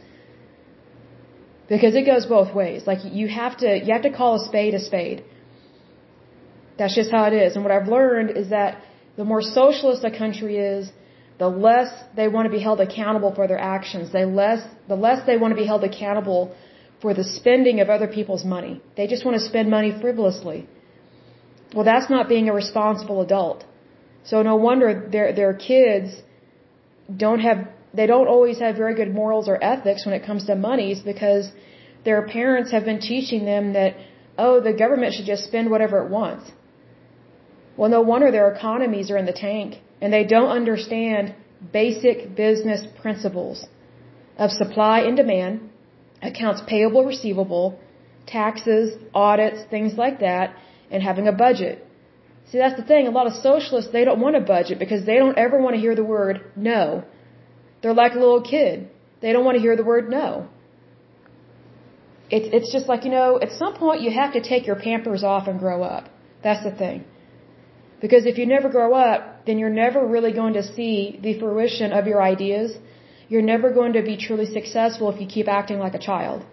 Because 1.69 1.97
it 1.97 2.05
goes 2.07 2.25
both 2.27 2.55
ways. 2.55 2.87
Like 2.87 3.01
you 3.21 3.27
have 3.27 3.57
to, 3.63 3.69
you 3.85 3.93
have 3.93 4.03
to 4.03 4.13
call 4.13 4.37
a 4.41 4.45
spade 4.51 4.75
a 4.75 4.83
spade. 4.91 5.25
That's 6.79 6.95
just 6.95 7.11
how 7.11 7.25
it 7.25 7.33
is. 7.33 7.57
And 7.57 7.65
what 7.65 7.73
I've 7.73 7.89
learned 7.89 8.31
is 8.43 8.51
that 8.51 8.81
the 9.17 9.25
more 9.25 9.43
socialist 9.43 10.05
a 10.05 10.11
country 10.17 10.59
is, 10.59 10.93
the 11.39 11.49
less 11.49 11.91
they 12.15 12.29
want 12.29 12.47
to 12.47 12.53
be 12.59 12.63
held 12.69 12.81
accountable 12.81 13.35
for 13.35 13.49
their 13.49 13.59
actions. 13.59 14.13
They 14.13 14.25
less, 14.25 14.63
the 14.89 14.95
less 14.95 15.27
they 15.27 15.37
want 15.37 15.51
to 15.53 15.57
be 15.57 15.67
held 15.67 15.83
accountable 15.83 16.55
for 17.03 17.13
the 17.13 17.25
spending 17.25 17.81
of 17.81 17.89
other 17.91 18.07
people's 18.07 18.45
money. 18.45 18.81
They 18.97 19.07
just 19.09 19.25
want 19.25 19.37
to 19.39 19.45
spend 19.45 19.69
money 19.69 19.93
frivolously. 20.01 20.69
Well, 21.77 21.85
that's 21.85 22.09
not 22.09 22.27
being 22.35 22.49
a 22.49 22.55
responsible 22.55 23.21
adult. 23.21 23.65
So 24.31 24.43
no 24.51 24.57
wonder 24.57 24.89
their 25.15 25.27
their 25.41 25.53
kids 25.53 26.09
don't 27.25 27.43
have 27.49 27.59
they 27.99 28.07
don't 28.13 28.29
always 28.35 28.59
have 28.65 28.77
very 28.85 28.95
good 29.01 29.13
morals 29.19 29.47
or 29.53 29.57
ethics 29.73 30.07
when 30.07 30.15
it 30.19 30.23
comes 30.29 30.47
to 30.47 30.55
monies 30.69 31.01
because 31.13 31.45
their 32.07 32.23
parents 32.37 32.71
have 32.77 32.87
been 32.91 33.01
teaching 33.13 33.45
them 33.53 33.75
that 33.75 33.95
oh 34.39 34.55
the 34.69 34.73
government 34.85 35.13
should 35.15 35.29
just 35.35 35.45
spend 35.51 35.71
whatever 35.75 35.97
it 36.05 36.11
wants. 36.19 36.51
Well, 37.77 37.91
no 37.91 38.01
wonder 38.13 38.31
their 38.31 38.51
economies 38.57 39.11
are 39.11 39.19
in 39.23 39.27
the 39.27 39.39
tank 39.47 39.77
and 40.01 40.11
they 40.11 40.25
don't 40.25 40.53
understand 40.61 41.35
basic 41.81 42.35
business 42.45 42.87
principles 43.03 43.67
of 44.39 44.51
supply 44.63 45.01
and 45.01 45.17
demand, 45.17 45.69
accounts 46.23 46.63
payable, 46.67 47.05
receivable, 47.05 47.79
taxes, 48.27 48.95
audits, 49.15 49.61
things 49.75 49.93
like 50.05 50.21
that, 50.21 50.57
and 50.91 51.03
having 51.03 51.27
a 51.29 51.33
budget. 51.33 51.85
See, 52.51 52.59
that's 52.59 52.77
the 52.81 52.87
thing. 52.91 53.07
A 53.07 53.11
lot 53.11 53.27
of 53.27 53.35
socialists, 53.35 53.91
they 53.93 54.05
don't 54.05 54.21
want 54.21 54.37
a 54.37 54.41
budget 54.41 54.79
because 54.79 55.05
they 55.05 55.17
don't 55.23 55.39
ever 55.39 55.61
want 55.61 55.75
to 55.75 55.81
hear 55.81 55.95
the 55.97 56.05
word 56.05 56.45
no. 56.55 57.05
They're 57.81 58.01
like 58.05 58.15
a 58.15 58.19
little 58.19 58.43
kid. 58.43 58.89
They 59.21 59.33
don't 59.33 59.45
want 59.45 59.57
to 59.57 59.63
hear 59.67 59.77
the 59.77 59.89
word 59.93 60.09
no. 60.11 60.49
It's, 62.31 62.49
it's 62.57 62.73
just 62.73 62.87
like, 62.89 63.05
you 63.05 63.11
know, 63.11 63.39
at 63.41 63.53
some 63.53 63.75
point 63.75 64.01
you 64.01 64.11
have 64.11 64.33
to 64.33 64.41
take 64.41 64.67
your 64.67 64.77
pampers 64.77 65.23
off 65.23 65.49
and 65.49 65.59
grow 65.59 65.83
up. 65.83 66.09
That's 66.43 66.65
the 66.65 66.75
thing. 66.83 67.05
Because 68.01 68.27
if 68.27 68.39
you 68.39 68.47
never 68.47 68.69
grow 68.69 68.95
up, 68.95 69.47
then 69.47 69.59
you're 69.59 69.77
never 69.85 70.07
really 70.07 70.33
going 70.33 70.55
to 70.55 70.63
see 70.75 71.19
the 71.23 71.39
fruition 71.39 71.93
of 71.93 72.07
your 72.07 72.23
ideas. 72.23 72.77
You're 73.29 73.49
never 73.55 73.71
going 73.73 73.95
to 73.95 74.03
be 74.03 74.17
truly 74.17 74.47
successful 74.47 75.11
if 75.11 75.21
you 75.21 75.27
keep 75.27 75.49
acting 75.49 75.79
like 75.79 75.95
a 75.95 75.99
child. 76.11 76.45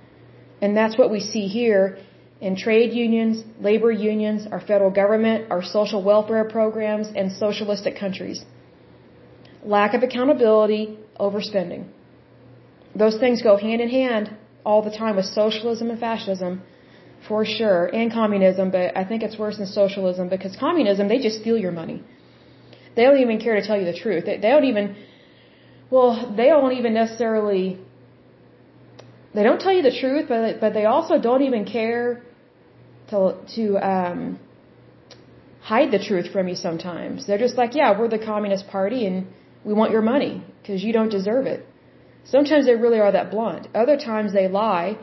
And 0.62 0.78
that's 0.78 0.98
what 0.98 1.12
we 1.12 1.19
see 1.19 1.48
here 1.48 1.98
in 2.47 2.56
trade 2.65 2.91
unions, 3.06 3.36
labor 3.67 3.91
unions, 4.12 4.39
our 4.53 4.62
federal 4.69 4.91
government, 5.01 5.49
our 5.53 5.63
social 5.77 6.01
welfare 6.12 6.45
programs, 6.58 7.08
and 7.19 7.32
socialistic 7.43 7.95
countries. 8.03 8.39
Lack 9.77 9.91
of 9.97 10.01
accountability, 10.08 10.84
overspending. 11.25 11.84
Those 13.01 13.15
things 13.23 13.41
go 13.49 13.53
hand 13.67 13.79
in 13.86 13.89
hand 13.99 14.25
all 14.65 14.82
the 14.88 14.95
time 15.01 15.15
with 15.19 15.27
socialism 15.41 15.89
and 15.93 15.99
fascism 16.08 16.62
for 17.29 17.45
sure, 17.45 17.82
and 17.99 18.12
communism, 18.12 18.65
but 18.75 18.88
I 19.01 19.06
think 19.10 19.23
it's 19.27 19.38
worse 19.43 19.58
than 19.62 19.69
socialism 19.82 20.27
because 20.36 20.53
communism, 20.67 21.08
they 21.08 21.19
just 21.27 21.39
steal 21.43 21.58
your 21.65 21.71
money. 21.82 21.97
They 22.95 23.03
don't 23.08 23.21
even 23.27 23.39
care 23.45 23.56
to 23.60 23.65
tell 23.65 23.77
you 23.82 23.88
the 23.93 23.97
truth. 24.03 24.25
They, 24.25 24.38
they 24.43 24.51
don't 24.56 24.69
even, 24.73 24.86
well, 25.89 26.12
they 26.39 26.47
don't 26.47 26.73
even 26.79 26.93
necessarily, 26.93 27.63
they 29.34 29.43
don't 29.47 29.62
tell 29.65 29.75
you 29.77 29.84
the 29.89 29.97
truth, 30.01 30.25
but, 30.27 30.60
but 30.60 30.73
they 30.73 30.86
also 30.93 31.17
don't 31.29 31.43
even 31.43 31.63
care 31.63 32.21
to, 33.13 33.19
to, 33.56 33.63
um, 33.91 34.19
hide 35.71 35.91
the 35.91 36.02
truth 36.10 36.28
from 36.34 36.47
you 36.49 36.56
sometimes. 36.56 37.26
They're 37.26 37.43
just 37.47 37.58
like, 37.62 37.73
yeah, 37.73 37.97
we're 37.97 38.10
the 38.17 38.23
Communist 38.32 38.67
Party 38.67 39.06
and 39.08 39.28
we 39.63 39.73
want 39.73 39.91
your 39.91 40.02
money 40.02 40.43
because 40.58 40.84
you 40.84 40.91
don't 40.97 41.13
deserve 41.19 41.45
it. 41.45 41.65
Sometimes 42.26 42.65
they 42.65 42.76
really 42.76 42.99
are 42.99 43.12
that 43.12 43.32
blunt. 43.32 43.67
Other 43.73 43.97
times 43.97 44.34
they 44.34 44.47
lie 44.47 44.97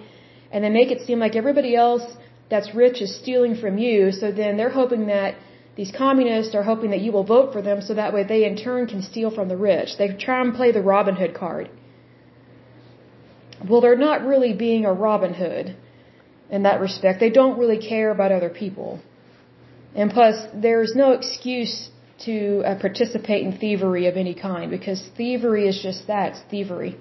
and 0.53 0.63
they 0.65 0.69
make 0.69 0.91
it 0.91 1.01
seem 1.07 1.19
like 1.19 1.35
everybody 1.35 1.75
else 1.75 2.05
that's 2.51 2.75
rich 2.75 3.01
is 3.01 3.11
stealing 3.23 3.55
from 3.57 3.79
you. 3.79 4.13
So 4.13 4.33
then 4.33 4.57
they're 4.59 4.77
hoping 4.83 5.07
that 5.07 5.37
these 5.77 5.93
communists 5.97 6.55
are 6.55 6.63
hoping 6.63 6.91
that 6.91 7.01
you 7.01 7.13
will 7.13 7.25
vote 7.25 7.53
for 7.55 7.63
them 7.63 7.81
so 7.81 7.95
that 7.95 8.13
way 8.13 8.23
they 8.25 8.45
in 8.45 8.57
turn 8.57 8.87
can 8.87 9.03
steal 9.03 9.31
from 9.31 9.49
the 9.49 9.57
rich. 9.57 9.91
They 9.97 10.09
try 10.27 10.41
and 10.43 10.55
play 10.55 10.73
the 10.73 10.83
Robin 10.83 11.17
Hood 11.17 11.35
card. 11.35 11.71
Well, 13.69 13.81
they're 13.81 13.97
not 13.97 14.27
really 14.27 14.53
being 14.53 14.85
a 14.85 14.93
Robin 14.93 15.35
Hood 15.35 15.77
in 16.51 16.63
that 16.65 16.81
respect. 16.81 17.21
They 17.21 17.31
don't 17.31 17.59
really 17.59 17.79
care 17.79 18.11
about 18.11 18.33
other 18.33 18.51
people. 18.51 19.01
And 19.95 20.11
plus, 20.11 20.37
there's 20.55 20.93
no 20.95 21.13
excuse 21.13 21.91
to 22.27 22.63
uh, 22.65 22.79
participate 22.81 23.45
in 23.45 23.59
thievery 23.59 24.07
of 24.07 24.17
any 24.17 24.35
kind 24.35 24.71
because 24.71 25.03
thievery 25.17 25.67
is 25.69 25.81
just 25.83 26.07
that, 26.07 26.33
it's 26.33 26.43
thievery 26.51 26.97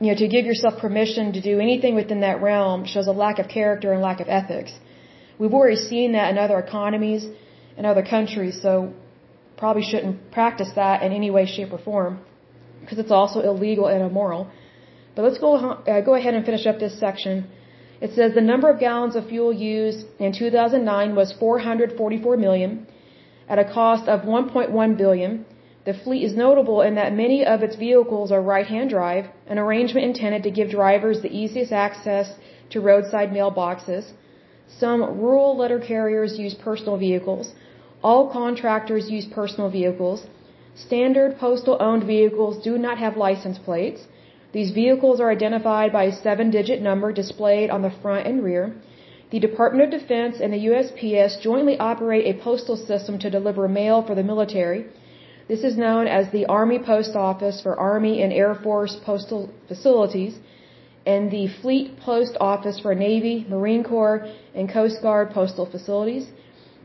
you 0.00 0.08
know, 0.12 0.18
to 0.18 0.28
give 0.28 0.44
yourself 0.44 0.78
permission 0.78 1.32
to 1.32 1.40
do 1.40 1.58
anything 1.58 1.94
within 1.94 2.20
that 2.20 2.42
realm 2.42 2.84
shows 2.84 3.06
a 3.06 3.12
lack 3.12 3.38
of 3.38 3.48
character 3.48 3.92
and 3.92 4.02
lack 4.02 4.20
of 4.20 4.28
ethics. 4.28 4.72
We've 5.38 5.54
already 5.54 5.76
seen 5.76 6.12
that 6.12 6.30
in 6.30 6.38
other 6.38 6.58
economies 6.58 7.26
and 7.76 7.86
other 7.86 8.02
countries, 8.02 8.60
so 8.60 8.92
probably 9.56 9.82
shouldn't 9.82 10.30
practice 10.30 10.70
that 10.76 11.02
in 11.02 11.12
any 11.12 11.30
way, 11.30 11.46
shape, 11.46 11.72
or 11.72 11.78
form 11.78 12.20
because 12.80 12.98
it's 12.98 13.10
also 13.10 13.40
illegal 13.40 13.86
and 13.86 14.02
immoral. 14.02 14.50
But 15.14 15.22
let's 15.22 15.38
go, 15.38 15.56
uh, 15.56 16.00
go 16.02 16.14
ahead 16.14 16.34
and 16.34 16.44
finish 16.44 16.66
up 16.66 16.78
this 16.78 16.98
section. 17.00 17.48
It 18.00 18.12
says 18.14 18.34
the 18.34 18.48
number 18.52 18.68
of 18.70 18.78
gallons 18.78 19.16
of 19.16 19.28
fuel 19.28 19.52
used 19.52 20.06
in 20.18 20.32
2009 20.32 21.14
was 21.14 21.32
444 21.32 22.36
million 22.36 22.86
at 23.48 23.58
a 23.58 23.64
cost 23.64 24.08
of 24.08 24.22
1.1 24.22 24.96
billion 24.96 25.44
the 25.86 25.94
fleet 25.94 26.24
is 26.24 26.34
notable 26.36 26.80
in 26.82 26.96
that 26.96 27.12
many 27.24 27.44
of 27.46 27.62
its 27.62 27.76
vehicles 27.76 28.32
are 28.32 28.42
right-hand 28.42 28.90
drive, 28.90 29.26
an 29.46 29.56
arrangement 29.64 30.04
intended 30.04 30.42
to 30.42 30.50
give 30.50 30.68
drivers 30.70 31.20
the 31.22 31.34
easiest 31.42 31.70
access 31.70 32.32
to 32.70 32.80
roadside 32.80 33.30
mailboxes. 33.30 34.04
Some 34.66 35.00
rural 35.24 35.56
letter 35.56 35.78
carriers 35.78 36.40
use 36.40 36.54
personal 36.54 36.96
vehicles. 36.96 37.52
All 38.02 38.28
contractors 38.28 39.08
use 39.08 39.26
personal 39.26 39.70
vehicles. 39.70 40.26
Standard 40.74 41.38
postal 41.38 41.76
owned 41.78 42.02
vehicles 42.02 42.58
do 42.68 42.76
not 42.86 42.98
have 42.98 43.16
license 43.16 43.58
plates. 43.58 44.00
These 44.56 44.70
vehicles 44.70 45.20
are 45.20 45.30
identified 45.38 45.92
by 45.92 46.04
a 46.04 46.18
seven 46.26 46.50
digit 46.50 46.80
number 46.80 47.08
displayed 47.12 47.68
on 47.68 47.82
the 47.82 47.96
front 48.02 48.26
and 48.26 48.42
rear. 48.42 48.64
the 49.32 49.40
Department 49.46 49.84
of 49.84 49.90
Defense 50.00 50.36
and 50.42 50.50
the 50.50 50.64
USPS 50.68 51.32
jointly 51.46 51.76
operate 51.90 52.24
a 52.26 52.38
postal 52.44 52.78
system 52.90 53.18
to 53.18 53.34
deliver 53.36 53.68
mail 53.68 53.98
for 54.06 54.14
the 54.14 54.28
military. 54.30 54.80
This 55.50 55.62
is 55.68 55.76
known 55.84 56.04
as 56.18 56.30
the 56.30 56.46
Army 56.46 56.78
Post 56.78 57.12
Office 57.28 57.60
for 57.64 57.78
Army 57.90 58.14
and 58.22 58.32
Air 58.32 58.54
Force 58.64 58.94
postal 59.10 59.42
facilities 59.68 60.34
and 61.14 61.30
the 61.30 61.46
Fleet 61.60 61.86
Post 62.08 62.34
Office 62.40 62.78
for 62.84 62.94
Navy, 62.94 63.36
Marine 63.54 63.84
Corps, 63.92 64.20
and 64.54 64.72
Coast 64.78 65.02
Guard 65.02 65.32
postal 65.38 65.66
facilities. 65.66 66.26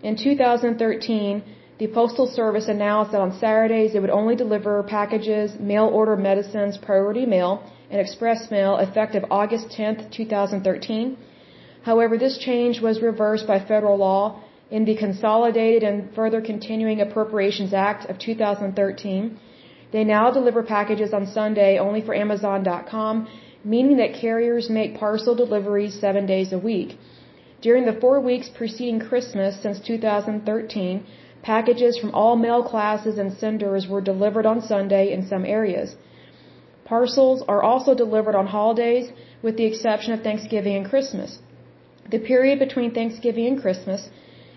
In 0.04 0.18
2013, 0.18 1.44
the 1.82 1.88
Postal 1.88 2.28
Service 2.28 2.67
announced 2.67 3.12
that 3.12 3.22
on 3.22 3.32
Saturdays 3.39 3.96
it 3.96 4.02
would 4.04 4.17
only 4.22 4.36
deliver 4.36 4.84
packages, 4.84 5.48
mail 5.60 5.88
order 6.00 6.15
medicines, 6.15 6.78
priority 6.78 7.26
mail, 7.26 7.52
and 7.89 8.00
express 8.00 8.52
mail 8.52 8.78
effective 8.78 9.24
August 9.32 9.72
10, 9.72 10.12
2013. 10.12 11.17
However, 11.89 12.20
this 12.20 12.38
change 12.38 12.82
was 12.88 13.02
reversed 13.02 13.48
by 13.48 13.58
federal 13.60 13.98
law 13.98 14.44
in 14.70 14.86
the 14.86 14.96
Consolidated 14.96 15.82
and 15.82 16.13
Further 16.13 16.39
Continuing 16.39 17.02
Appropriations 17.02 17.74
Act 17.74 18.08
of 18.12 18.20
2013. 18.20 19.39
They 19.91 20.04
now 20.04 20.30
deliver 20.30 20.62
packages 20.62 21.13
on 21.13 21.26
Sunday 21.26 21.80
only 21.80 22.02
for 22.06 22.13
Amazon.com 22.13 23.28
meaning 23.63 23.98
that 23.98 24.20
carriers 24.22 24.70
make 24.70 25.00
parcel 25.00 25.36
deliveries 25.36 26.00
seven 26.00 26.26
days 26.26 26.52
a 26.54 26.60
week. 26.60 26.98
During 27.62 27.86
the 27.86 28.00
four 28.04 28.20
weeks 28.20 28.50
preceding 28.50 29.00
Christmas 29.00 29.62
since 29.62 29.80
2013, 29.80 31.06
packages 31.44 31.98
from 31.98 32.12
all 32.14 32.36
mail 32.36 32.64
classes 32.64 33.18
and 33.18 33.34
senders 33.34 33.88
were 33.88 34.02
delivered 34.02 34.46
on 34.46 34.62
Sunday 34.62 35.12
in 35.12 35.28
some 35.28 35.46
areas. 35.46 35.96
Parcels 36.86 37.44
are 37.48 37.64
also 37.64 37.94
delivered 37.96 38.36
on 38.36 38.48
holidays, 38.48 39.12
with 39.42 39.56
the 39.58 39.66
exception 39.66 40.14
of 40.14 40.22
Thanksgiving 40.22 40.76
and 40.76 40.90
Christmas. 40.90 41.40
The 42.10 42.20
period 42.20 42.60
between 42.60 42.92
Thanksgiving 42.92 43.48
and 43.48 43.62
Christmas 43.62 44.10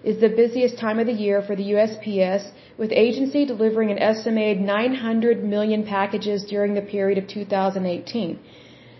is 0.02 0.20
the 0.20 0.28
busiest 0.28 0.78
time 0.78 0.98
of 0.98 1.06
the 1.06 1.18
year 1.26 1.40
for 1.42 1.54
the 1.56 1.68
USPS, 1.74 2.50
with 2.76 2.90
agency 2.92 3.46
delivering 3.46 3.90
an 3.90 3.98
estimated 3.98 4.60
900 4.60 5.44
million 5.44 5.84
packages 5.84 6.44
during 6.44 6.74
the 6.74 6.82
period 6.82 7.18
of 7.18 7.26
2018. 7.28 8.38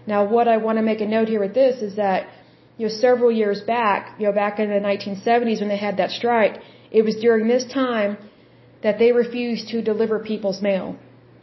Now, 0.07 0.25
what 0.25 0.49
I 0.49 0.57
want 0.59 0.79
to 0.79 0.83
make 0.83 1.01
a 1.01 1.07
note 1.07 1.29
here 1.29 1.40
with 1.40 1.55
this 1.55 1.83
is 1.83 1.97
that, 1.97 2.29
you 2.79 2.87
know, 2.87 2.92
several 2.92 3.31
years 3.33 3.61
back, 3.61 4.14
you 4.18 4.27
know, 4.27 4.33
back 4.33 4.59
in 4.59 4.68
the 4.68 4.83
1970s 4.90 5.61
when 5.61 5.68
they 5.68 5.83
had 5.88 5.97
that 5.97 6.11
strike, 6.11 6.61
it 6.98 7.02
was 7.09 7.16
during 7.26 7.46
this 7.54 7.64
time 7.83 8.12
that 8.85 8.98
they 9.00 9.11
refused 9.22 9.64
to 9.72 9.83
deliver 9.90 10.16
people's 10.33 10.61
mail. 10.68 10.87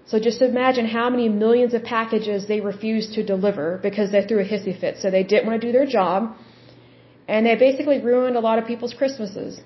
So 0.10 0.20
just 0.30 0.42
imagine 0.42 0.86
how 1.00 1.08
many 1.16 1.28
millions 1.44 1.74
of 1.78 1.84
packages 1.98 2.48
they 2.52 2.62
refused 2.72 3.10
to 3.18 3.22
deliver 3.34 3.68
because 3.88 4.08
they 4.14 4.24
threw 4.28 4.40
a 4.46 4.48
hissy 4.54 4.74
fit. 4.82 4.96
So 5.02 5.12
they 5.18 5.26
didn't 5.32 5.46
want 5.50 5.58
to 5.62 5.68
do 5.68 5.74
their 5.78 5.90
job. 6.00 6.36
And 7.34 7.46
they 7.46 7.56
basically 7.68 8.00
ruined 8.12 8.36
a 8.42 8.44
lot 8.48 8.58
of 8.60 8.66
people's 8.72 8.96
Christmases. 9.02 9.62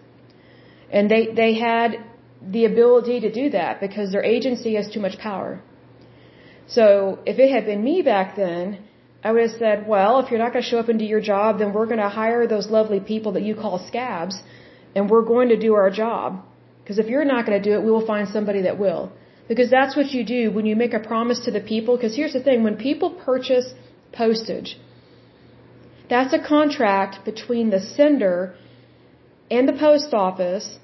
And 0.98 1.10
they, 1.14 1.24
they 1.42 1.52
had 1.70 1.98
the 2.56 2.66
ability 2.72 3.18
to 3.22 3.32
do 3.42 3.46
that 3.60 3.80
because 3.86 4.12
their 4.12 4.28
agency 4.36 4.76
has 4.80 4.90
too 4.96 5.04
much 5.08 5.18
power. 5.30 5.62
So 6.68 7.20
if 7.26 7.38
it 7.40 7.50
had 7.56 7.66
been 7.66 7.84
me 7.84 8.02
back 8.02 8.36
then, 8.36 8.66
I 9.24 9.32
would 9.32 9.44
have 9.48 9.58
said, 9.64 9.88
well, 9.88 10.20
if 10.20 10.30
you're 10.30 10.44
not 10.46 10.52
going 10.54 10.64
to 10.64 10.70
show 10.70 10.80
up 10.84 10.90
and 10.90 11.00
do 11.00 11.06
your 11.06 11.22
job, 11.22 11.60
then 11.60 11.74
we're 11.74 11.90
going 11.94 12.06
to 12.10 12.14
hire 12.22 12.48
those 12.48 12.70
lovely 12.70 13.00
people 13.00 13.32
that 13.34 13.44
you 13.44 13.56
call 13.56 13.80
scabs, 13.88 14.36
and 14.96 15.10
we're 15.10 15.28
going 15.34 15.50
to 15.50 15.60
do 15.68 15.74
our 15.74 15.92
job. 15.92 16.44
Because 16.82 16.98
if 17.00 17.08
you're 17.08 17.26
not 17.26 17.46
going 17.46 17.62
to 17.62 17.70
do 17.70 17.76
it, 17.78 17.84
we 17.84 17.92
will 17.92 18.08
find 18.14 18.28
somebody 18.30 18.62
that 18.68 18.78
will. 18.80 19.12
Because 19.48 19.70
that's 19.70 19.96
what 19.96 20.12
you 20.12 20.24
do 20.24 20.52
when 20.52 20.66
you 20.66 20.76
make 20.76 20.94
a 20.94 21.00
promise 21.00 21.40
to 21.46 21.52
the 21.52 21.60
people. 21.60 21.96
Because 21.98 22.16
here's 22.16 22.34
the 22.34 22.44
thing, 22.48 22.64
when 22.64 22.78
people 22.78 23.10
purchase 23.30 23.68
postage, 24.12 24.80
that's 26.10 26.34
a 26.34 26.42
contract 26.56 27.26
between 27.26 27.70
the 27.70 27.82
sender 27.98 28.56
and 29.50 29.68
the 29.68 29.74
post 29.74 30.14
office. 30.14 30.80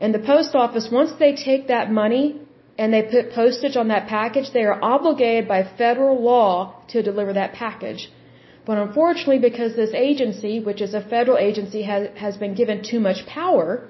And 0.00 0.14
the 0.14 0.24
post 0.32 0.54
office, 0.54 0.88
once 0.90 1.12
they 1.18 1.34
take 1.34 1.68
that 1.68 1.90
money, 1.90 2.26
and 2.76 2.92
they 2.92 3.02
put 3.02 3.32
postage 3.32 3.76
on 3.76 3.88
that 3.88 4.08
package, 4.08 4.52
they 4.52 4.64
are 4.64 4.78
obligated 4.82 5.46
by 5.48 5.62
federal 5.62 6.20
law 6.22 6.82
to 6.88 7.02
deliver 7.02 7.32
that 7.32 7.52
package. 7.52 8.10
But 8.66 8.78
unfortunately, 8.78 9.38
because 9.38 9.74
this 9.76 9.92
agency, 9.92 10.60
which 10.68 10.80
is 10.80 10.94
a 10.94 11.00
federal 11.00 11.38
agency, 11.38 11.82
has, 11.82 12.08
has 12.16 12.36
been 12.36 12.54
given 12.54 12.82
too 12.82 13.00
much 13.00 13.26
power, 13.26 13.88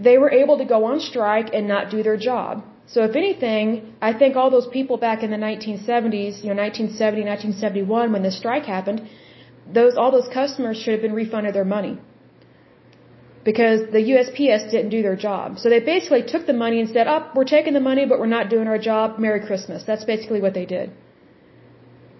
they 0.00 0.16
were 0.18 0.30
able 0.30 0.58
to 0.58 0.64
go 0.64 0.84
on 0.86 1.00
strike 1.00 1.50
and 1.52 1.68
not 1.68 1.90
do 1.90 2.02
their 2.02 2.16
job. 2.16 2.64
So 2.86 3.04
if 3.04 3.14
anything, 3.14 3.94
I 4.00 4.12
think 4.20 4.36
all 4.36 4.50
those 4.50 4.66
people 4.66 4.96
back 4.96 5.22
in 5.22 5.30
the 5.30 5.36
1970s, 5.36 6.42
you 6.42 6.50
know, 6.50 6.60
1970, 6.66 7.24
1971, 7.36 8.12
when 8.12 8.22
the 8.22 8.30
strike 8.30 8.64
happened, 8.64 9.08
those, 9.72 9.96
all 9.96 10.10
those 10.10 10.28
customers 10.32 10.78
should 10.78 10.94
have 10.94 11.02
been 11.02 11.12
refunded 11.12 11.54
their 11.54 11.70
money 11.76 11.98
because 13.44 13.80
the 13.96 14.02
USPS 14.12 14.70
didn't 14.70 14.90
do 14.90 15.02
their 15.02 15.16
job. 15.16 15.58
So 15.58 15.68
they 15.74 15.80
basically 15.80 16.22
took 16.32 16.46
the 16.46 16.58
money 16.64 16.80
and 16.80 16.88
said, 16.88 17.06
"Up, 17.06 17.22
oh, 17.26 17.32
we're 17.36 17.50
taking 17.56 17.74
the 17.78 17.84
money, 17.90 18.04
but 18.10 18.18
we're 18.20 18.34
not 18.38 18.48
doing 18.54 18.68
our 18.72 18.78
job. 18.78 19.18
Merry 19.18 19.40
Christmas." 19.48 19.84
That's 19.90 20.04
basically 20.04 20.40
what 20.46 20.54
they 20.58 20.66
did. 20.66 20.90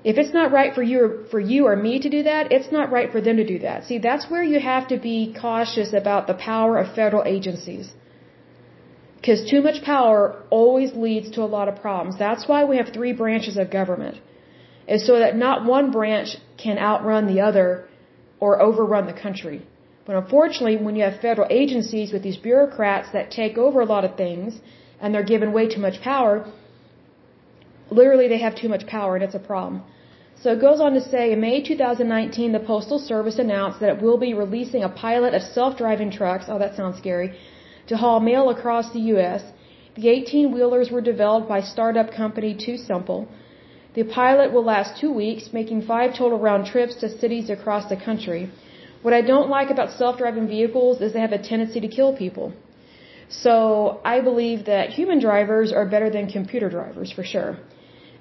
If 0.04 0.16
it's 0.16 0.32
not 0.32 0.52
right 0.52 0.74
for 0.74 0.82
you 0.82 0.98
or 1.04 1.24
for 1.30 1.40
you 1.40 1.66
or 1.66 1.74
me 1.74 1.98
to 1.98 2.08
do 2.08 2.22
that, 2.22 2.52
it's 2.52 2.70
not 2.70 2.92
right 2.92 3.10
for 3.10 3.20
them 3.20 3.36
to 3.36 3.44
do 3.44 3.58
that. 3.60 3.84
See, 3.84 3.98
that's 3.98 4.30
where 4.30 4.42
you 4.42 4.60
have 4.60 4.88
to 4.88 4.96
be 4.96 5.34
cautious 5.40 5.92
about 5.92 6.26
the 6.26 6.34
power 6.34 6.78
of 6.78 6.94
federal 6.94 7.24
agencies. 7.24 7.92
Because 9.16 9.50
too 9.50 9.60
much 9.60 9.82
power 9.82 10.42
always 10.50 10.94
leads 10.94 11.30
to 11.32 11.42
a 11.42 11.50
lot 11.56 11.66
of 11.68 11.80
problems. 11.80 12.16
That's 12.18 12.46
why 12.46 12.64
we 12.64 12.76
have 12.76 12.90
three 12.90 13.12
branches 13.12 13.56
of 13.56 13.70
government. 13.70 14.20
Is 14.86 15.06
so 15.06 15.18
that 15.18 15.36
not 15.36 15.64
one 15.64 15.90
branch 15.90 16.36
can 16.56 16.78
outrun 16.78 17.26
the 17.26 17.40
other 17.40 17.88
or 18.40 18.62
overrun 18.62 19.06
the 19.06 19.12
country. 19.12 19.66
But 20.06 20.16
unfortunately, 20.16 20.76
when 20.76 20.96
you 20.96 21.02
have 21.02 21.20
federal 21.20 21.48
agencies 21.50 22.12
with 22.12 22.22
these 22.22 22.38
bureaucrats 22.38 23.10
that 23.12 23.30
take 23.30 23.58
over 23.58 23.80
a 23.80 23.84
lot 23.84 24.04
of 24.04 24.16
things 24.16 24.60
and 25.00 25.12
they're 25.12 25.30
given 25.34 25.52
way 25.52 25.68
too 25.68 25.80
much 25.80 26.00
power, 26.00 26.50
literally 27.90 28.28
they 28.28 28.38
have 28.38 28.54
too 28.54 28.68
much 28.68 28.86
power 28.86 29.14
and 29.16 29.24
it's 29.24 29.34
a 29.34 29.38
problem. 29.38 29.82
So 30.40 30.52
it 30.52 30.60
goes 30.60 30.80
on 30.80 30.92
to 30.94 31.00
say, 31.00 31.32
in 31.32 31.40
May 31.40 31.62
2019, 31.62 32.52
the 32.52 32.60
Postal 32.60 33.00
Service 33.00 33.38
announced 33.40 33.80
that 33.80 33.90
it 33.94 34.00
will 34.00 34.18
be 34.18 34.34
releasing 34.34 34.84
a 34.84 34.88
pilot 34.88 35.34
of 35.34 35.42
self-driving 35.42 36.12
trucks, 36.12 36.44
oh 36.48 36.58
that 36.60 36.76
sounds 36.76 36.98
scary, 36.98 37.36
to 37.88 37.96
haul 37.96 38.20
mail 38.20 38.50
across 38.50 38.92
the 38.92 39.00
U.S. 39.14 39.42
The 39.96 40.06
18-wheelers 40.06 40.92
were 40.92 41.00
developed 41.00 41.48
by 41.48 41.60
startup 41.60 42.12
company 42.12 42.54
TuSimple. 42.54 43.26
The 43.94 44.04
pilot 44.04 44.52
will 44.52 44.62
last 44.62 45.00
two 45.00 45.12
weeks, 45.12 45.52
making 45.52 45.82
five 45.82 46.14
total 46.14 46.38
round 46.38 46.66
trips 46.66 46.94
to 47.00 47.08
cities 47.08 47.50
across 47.50 47.88
the 47.88 47.96
country. 47.96 48.48
What 49.02 49.14
I 49.14 49.22
don't 49.22 49.48
like 49.48 49.70
about 49.70 49.90
self-driving 49.90 50.46
vehicles 50.46 51.00
is 51.00 51.12
they 51.12 51.20
have 51.20 51.32
a 51.32 51.42
tendency 51.50 51.80
to 51.80 51.88
kill 51.88 52.16
people. 52.16 52.52
So 53.28 54.00
I 54.04 54.20
believe 54.20 54.66
that 54.66 54.90
human 54.90 55.18
drivers 55.20 55.72
are 55.72 55.84
better 55.84 56.10
than 56.10 56.28
computer 56.28 56.68
drivers 56.70 57.10
for 57.10 57.24
sure. 57.24 57.58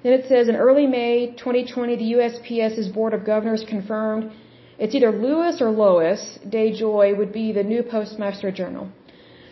Then 0.08 0.20
it 0.20 0.26
says 0.26 0.48
in 0.48 0.56
early 0.56 0.86
May 0.86 1.34
2020, 1.36 1.96
the 1.96 2.12
USPS's 2.16 2.88
Board 2.88 3.12
of 3.12 3.26
Governors 3.26 3.62
confirmed 3.68 4.30
it's 4.78 4.94
either 4.94 5.10
Lewis 5.12 5.60
or 5.60 5.68
Lois 5.70 6.38
DeJoy 6.48 7.14
would 7.18 7.30
be 7.30 7.52
the 7.52 7.62
new 7.62 7.82
Postmaster 7.82 8.50
General. 8.50 8.88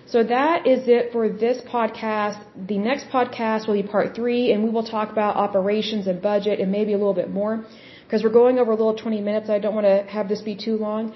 So 0.06 0.24
that 0.24 0.66
is 0.66 0.88
it 0.88 1.12
for 1.12 1.28
this 1.28 1.60
podcast. 1.60 2.38
The 2.68 2.78
next 2.78 3.10
podcast 3.10 3.66
will 3.66 3.74
be 3.74 3.86
part 3.86 4.14
three, 4.14 4.50
and 4.52 4.64
we 4.64 4.70
will 4.70 4.88
talk 4.94 5.12
about 5.12 5.36
operations 5.36 6.06
and 6.06 6.22
budget 6.22 6.58
and 6.58 6.72
maybe 6.72 6.94
a 6.94 7.00
little 7.02 7.18
bit 7.22 7.30
more 7.30 7.66
because 8.04 8.24
we're 8.24 8.38
going 8.42 8.58
over 8.58 8.72
a 8.72 8.76
little 8.76 8.96
20 8.96 9.20
minutes. 9.20 9.50
I 9.50 9.58
don't 9.58 9.74
want 9.74 9.86
to 9.92 10.10
have 10.10 10.26
this 10.26 10.40
be 10.40 10.56
too 10.56 10.78
long, 10.78 11.14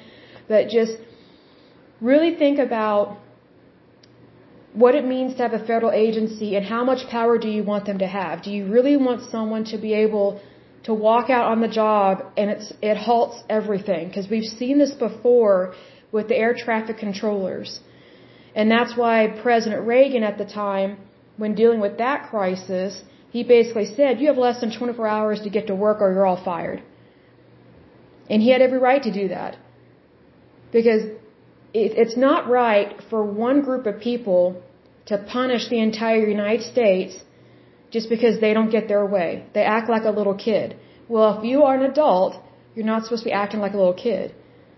but 0.48 0.68
just 0.68 0.98
really 2.03 2.35
think 2.37 2.59
about 2.59 3.16
what 4.72 4.94
it 4.94 5.04
means 5.04 5.35
to 5.37 5.42
have 5.42 5.52
a 5.52 5.59
federal 5.59 5.92
agency 5.92 6.56
and 6.56 6.64
how 6.64 6.85
much 6.85 7.09
power 7.09 7.38
do 7.38 7.48
you 7.48 7.62
want 7.64 7.87
them 7.87 7.98
to 7.98 8.06
have? 8.06 8.42
Do 8.42 8.50
you 8.50 8.66
really 8.70 8.96
want 8.96 9.30
someone 9.30 9.64
to 9.64 9.78
be 9.78 9.92
able 9.94 10.40
to 10.85 10.94
walk 10.94 11.28
out 11.28 11.46
on 11.50 11.61
the 11.61 11.68
job 11.68 12.24
and 12.37 12.50
it's 12.50 12.72
it 12.80 12.96
halts 12.96 13.42
everything? 13.48 14.09
Because 14.09 14.28
we've 14.28 14.50
seen 14.61 14.78
this 14.78 14.92
before 14.92 15.74
with 16.12 16.28
the 16.28 16.37
air 16.37 16.54
traffic 16.54 16.98
controllers. 16.98 17.80
And 18.54 18.70
that's 18.70 18.96
why 18.96 19.28
President 19.42 19.87
Reagan 19.87 20.22
at 20.22 20.38
the 20.38 20.44
time, 20.44 20.98
when 21.37 21.54
dealing 21.54 21.80
with 21.80 21.98
that 21.98 22.30
crisis, 22.30 23.02
he 23.30 23.44
basically 23.44 23.87
said, 23.87 24.20
you 24.20 24.26
have 24.28 24.38
less 24.38 24.61
than 24.61 24.76
24 24.76 25.06
hours 25.06 25.40
to 25.42 25.50
get 25.50 25.66
to 25.68 25.74
work 25.74 26.00
or 26.00 26.12
you're 26.12 26.26
all 26.26 26.42
fired. 26.42 26.83
And 28.28 28.42
he 28.42 28.50
had 28.50 28.61
every 28.61 28.78
right 28.78 29.02
to 29.02 29.12
do 29.12 29.28
that. 29.28 29.56
Because 30.72 31.02
it's 31.72 32.16
not 32.16 32.48
right 32.48 33.00
for 33.09 33.24
one 33.24 33.62
group 33.62 33.87
of 33.87 34.00
people 34.00 34.62
to 35.06 35.18
punish 35.18 35.68
the 35.68 35.80
entire 35.80 36.26
United 36.26 36.62
States 36.62 37.22
just 37.90 38.09
because 38.09 38.40
they 38.40 38.52
don't 38.54 38.70
get 38.70 38.88
their 38.88 39.04
way. 39.04 39.44
They 39.54 39.62
act 39.62 39.88
like 39.88 40.04
a 40.04 40.11
little 40.11 40.35
kid. 40.35 40.76
Well, 41.09 41.38
if 41.38 41.44
you 41.44 41.62
are 41.64 41.74
an 41.74 41.83
adult, 41.83 42.35
you're 42.74 42.87
not 42.87 43.04
supposed 43.04 43.22
to 43.24 43.30
be 43.30 43.33
acting 43.33 43.61
like 43.61 43.74
a 43.74 43.76
little 43.76 44.00
kid. 44.09 44.35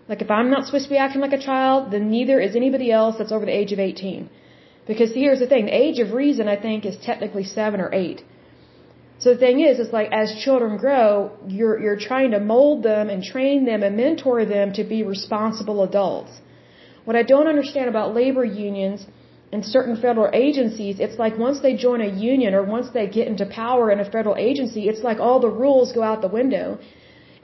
Like 0.08 0.22
if 0.22 0.30
I'm 0.30 0.50
not 0.50 0.66
supposed 0.66 0.84
to 0.84 0.90
be 0.90 0.96
acting 0.96 1.20
like 1.20 1.32
a 1.32 1.44
child, 1.50 1.90
then 1.92 2.10
neither 2.10 2.40
is 2.40 2.56
anybody 2.56 2.90
else 2.90 3.16
that's 3.18 3.32
over 3.32 3.46
the 3.46 3.58
age 3.60 3.72
of 3.72 3.78
18. 3.78 4.30
Because 4.86 5.12
here's 5.12 5.38
the 5.38 5.46
thing, 5.46 5.66
the 5.66 5.82
age 5.86 5.98
of 6.00 6.12
reason 6.12 6.48
I 6.48 6.56
think 6.56 6.84
is 6.84 6.96
technically 6.96 7.44
7 7.44 7.80
or 7.80 7.90
8. 7.92 8.24
So 9.18 9.34
the 9.34 9.38
thing 9.38 9.60
is, 9.60 9.78
it's 9.78 9.92
like 9.92 10.10
as 10.10 10.34
children 10.44 10.78
grow, 10.78 11.30
you're, 11.46 11.80
you're 11.80 12.00
trying 12.08 12.32
to 12.32 12.40
mold 12.40 12.82
them 12.82 13.08
and 13.08 13.22
train 13.22 13.64
them 13.64 13.84
and 13.84 13.96
mentor 13.96 14.44
them 14.44 14.72
to 14.72 14.82
be 14.82 15.04
responsible 15.04 15.84
adults. 15.84 16.32
What 17.04 17.16
I 17.16 17.22
don't 17.22 17.48
understand 17.54 17.88
about 17.88 18.14
labor 18.14 18.44
unions 18.44 19.06
and 19.52 19.64
certain 19.64 19.96
federal 19.96 20.30
agencies, 20.32 21.00
it's 21.00 21.18
like 21.18 21.36
once 21.36 21.60
they 21.60 21.74
join 21.74 22.00
a 22.00 22.10
union 22.32 22.54
or 22.54 22.62
once 22.62 22.88
they 22.96 23.06
get 23.06 23.26
into 23.26 23.44
power 23.46 23.90
in 23.90 23.98
a 24.00 24.08
federal 24.16 24.36
agency, 24.36 24.88
it's 24.88 25.02
like 25.02 25.18
all 25.18 25.40
the 25.40 25.54
rules 25.64 25.92
go 25.92 26.02
out 26.02 26.22
the 26.22 26.34
window. 26.40 26.78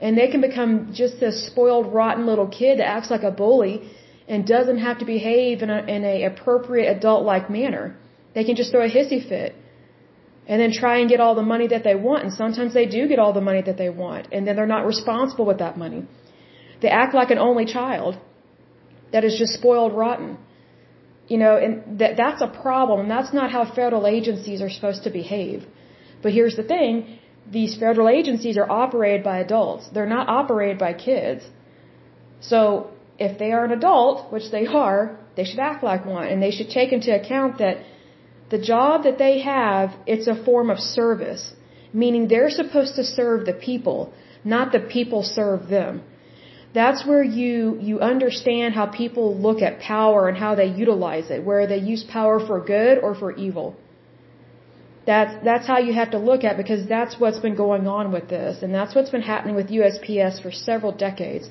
And 0.01 0.17
they 0.17 0.29
can 0.33 0.41
become 0.41 0.73
just 0.93 1.19
this 1.19 1.45
spoiled, 1.47 1.93
rotten 1.93 2.25
little 2.25 2.47
kid 2.47 2.79
that 2.79 2.87
acts 2.87 3.11
like 3.11 3.23
a 3.23 3.31
bully 3.31 3.75
and 4.29 4.45
doesn't 4.45 4.77
have 4.77 4.99
to 4.99 5.05
behave 5.05 5.61
in 5.61 5.69
a, 5.69 5.79
in 5.95 6.05
a 6.05 6.23
appropriate 6.23 6.89
adult-like 6.97 7.49
manner. 7.49 7.97
They 8.33 8.43
can 8.45 8.55
just 8.55 8.71
throw 8.71 8.85
a 8.85 8.89
hissy 8.97 9.27
fit 9.27 9.55
and 10.47 10.61
then 10.61 10.71
try 10.71 10.99
and 10.99 11.09
get 11.09 11.19
all 11.19 11.35
the 11.35 11.49
money 11.53 11.67
that 11.67 11.83
they 11.83 11.95
want. 11.95 12.23
And 12.23 12.33
sometimes 12.33 12.73
they 12.73 12.85
do 12.85 13.07
get 13.07 13.19
all 13.19 13.33
the 13.33 13.41
money 13.49 13.61
that 13.61 13.77
they 13.77 13.89
want, 13.89 14.27
and 14.31 14.47
then 14.47 14.55
they're 14.55 14.73
not 14.77 14.85
responsible 14.85 15.45
with 15.45 15.59
that 15.59 15.77
money. 15.77 16.07
They 16.81 16.87
act 16.87 17.13
like 17.13 17.29
an 17.29 17.37
only 17.37 17.65
child 17.65 18.17
that 19.11 19.23
is 19.23 19.37
just 19.37 19.53
spoiled 19.53 19.93
rotten. 19.93 20.37
You 21.27 21.37
know, 21.37 21.57
and 21.57 21.99
that 21.99 22.17
that's 22.17 22.41
a 22.41 22.47
problem. 22.47 22.99
And 23.01 23.11
that's 23.11 23.33
not 23.33 23.51
how 23.51 23.63
federal 23.65 24.07
agencies 24.07 24.61
are 24.61 24.69
supposed 24.69 25.03
to 25.03 25.11
behave. 25.11 25.65
But 26.23 26.33
here's 26.33 26.55
the 26.55 26.63
thing, 26.63 27.19
these 27.59 27.77
federal 27.77 28.09
agencies 28.09 28.57
are 28.57 28.69
operated 28.69 29.23
by 29.23 29.39
adults. 29.39 29.89
They're 29.93 30.13
not 30.17 30.27
operated 30.27 30.77
by 30.77 30.93
kids. 30.93 31.43
So, 32.41 32.91
if 33.17 33.37
they 33.37 33.51
are 33.51 33.65
an 33.65 33.71
adult, 33.71 34.31
which 34.31 34.49
they 34.51 34.65
are, 34.65 35.19
they 35.35 35.43
should 35.43 35.59
act 35.59 35.83
like 35.83 36.05
one 36.05 36.27
and 36.27 36.41
they 36.41 36.51
should 36.51 36.69
take 36.69 36.91
into 36.97 37.11
account 37.13 37.57
that 37.57 37.77
the 38.49 38.57
job 38.57 39.03
that 39.03 39.17
they 39.17 39.39
have, 39.39 39.95
it's 40.05 40.27
a 40.27 40.35
form 40.43 40.69
of 40.69 40.79
service, 40.79 41.53
meaning 41.93 42.27
they're 42.27 42.49
supposed 42.49 42.95
to 42.95 43.03
serve 43.03 43.45
the 43.45 43.53
people, 43.53 44.13
not 44.43 44.71
the 44.71 44.79
people 44.79 45.21
serve 45.23 45.67
them. 45.67 46.01
That's 46.73 47.05
where 47.05 47.23
you, 47.23 47.77
you 47.81 47.99
understand 47.99 48.75
how 48.75 48.85
people 48.85 49.35
look 49.35 49.61
at 49.61 49.79
power 49.79 50.27
and 50.29 50.37
how 50.37 50.53
they 50.55 50.67
utilize 50.67 51.31
it, 51.31 51.43
where 51.43 51.65
they 51.65 51.77
use 51.77 52.03
power 52.03 52.39
for 52.45 52.59
good 52.63 52.99
or 52.99 53.15
for 53.15 53.31
evil. 53.31 53.75
That's, 55.07 55.33
that's 55.43 55.65
how 55.65 55.79
you 55.79 55.93
have 55.93 56.11
to 56.11 56.19
look 56.19 56.43
at 56.43 56.57
because 56.57 56.87
that's 56.87 57.19
what's 57.19 57.39
been 57.39 57.55
going 57.55 57.87
on 57.87 58.11
with 58.11 58.29
this. 58.29 58.61
And 58.61 58.71
that's 58.71 58.93
what's 58.93 59.09
been 59.09 59.23
happening 59.23 59.55
with 59.55 59.69
USPS 59.69 60.41
for 60.43 60.51
several 60.51 60.91
decades. 60.91 61.49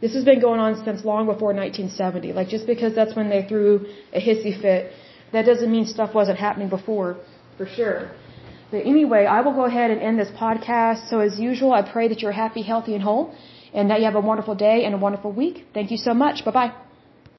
This 0.00 0.14
has 0.14 0.24
been 0.24 0.40
going 0.40 0.60
on 0.60 0.82
since 0.84 1.04
long 1.04 1.26
before 1.26 1.52
1970. 1.52 2.32
Like 2.32 2.48
just 2.48 2.66
because 2.66 2.94
that's 2.94 3.14
when 3.14 3.28
they 3.28 3.42
threw 3.46 3.86
a 4.14 4.20
hissy 4.20 4.58
fit, 4.58 4.92
that 5.32 5.44
doesn't 5.44 5.70
mean 5.70 5.84
stuff 5.84 6.14
wasn't 6.14 6.38
happening 6.38 6.70
before, 6.70 7.18
for 7.58 7.66
sure. 7.66 8.10
But 8.70 8.86
anyway, 8.86 9.26
I 9.26 9.42
will 9.42 9.52
go 9.52 9.64
ahead 9.64 9.90
and 9.90 10.00
end 10.00 10.18
this 10.18 10.30
podcast. 10.30 11.10
So 11.10 11.20
as 11.20 11.38
usual, 11.38 11.72
I 11.72 11.82
pray 11.82 12.08
that 12.08 12.20
you're 12.22 12.32
happy, 12.32 12.62
healthy, 12.62 12.94
and 12.94 13.02
whole 13.02 13.34
and 13.76 13.90
that 13.90 13.98
you 14.00 14.06
have 14.06 14.16
a 14.16 14.20
wonderful 14.20 14.54
day 14.54 14.84
and 14.84 14.94
a 14.94 14.98
wonderful 14.98 15.30
week. 15.30 15.66
Thank 15.74 15.90
you 15.90 15.98
so 15.98 16.14
much. 16.14 16.44
Bye 16.44 16.50
bye. 16.50 16.72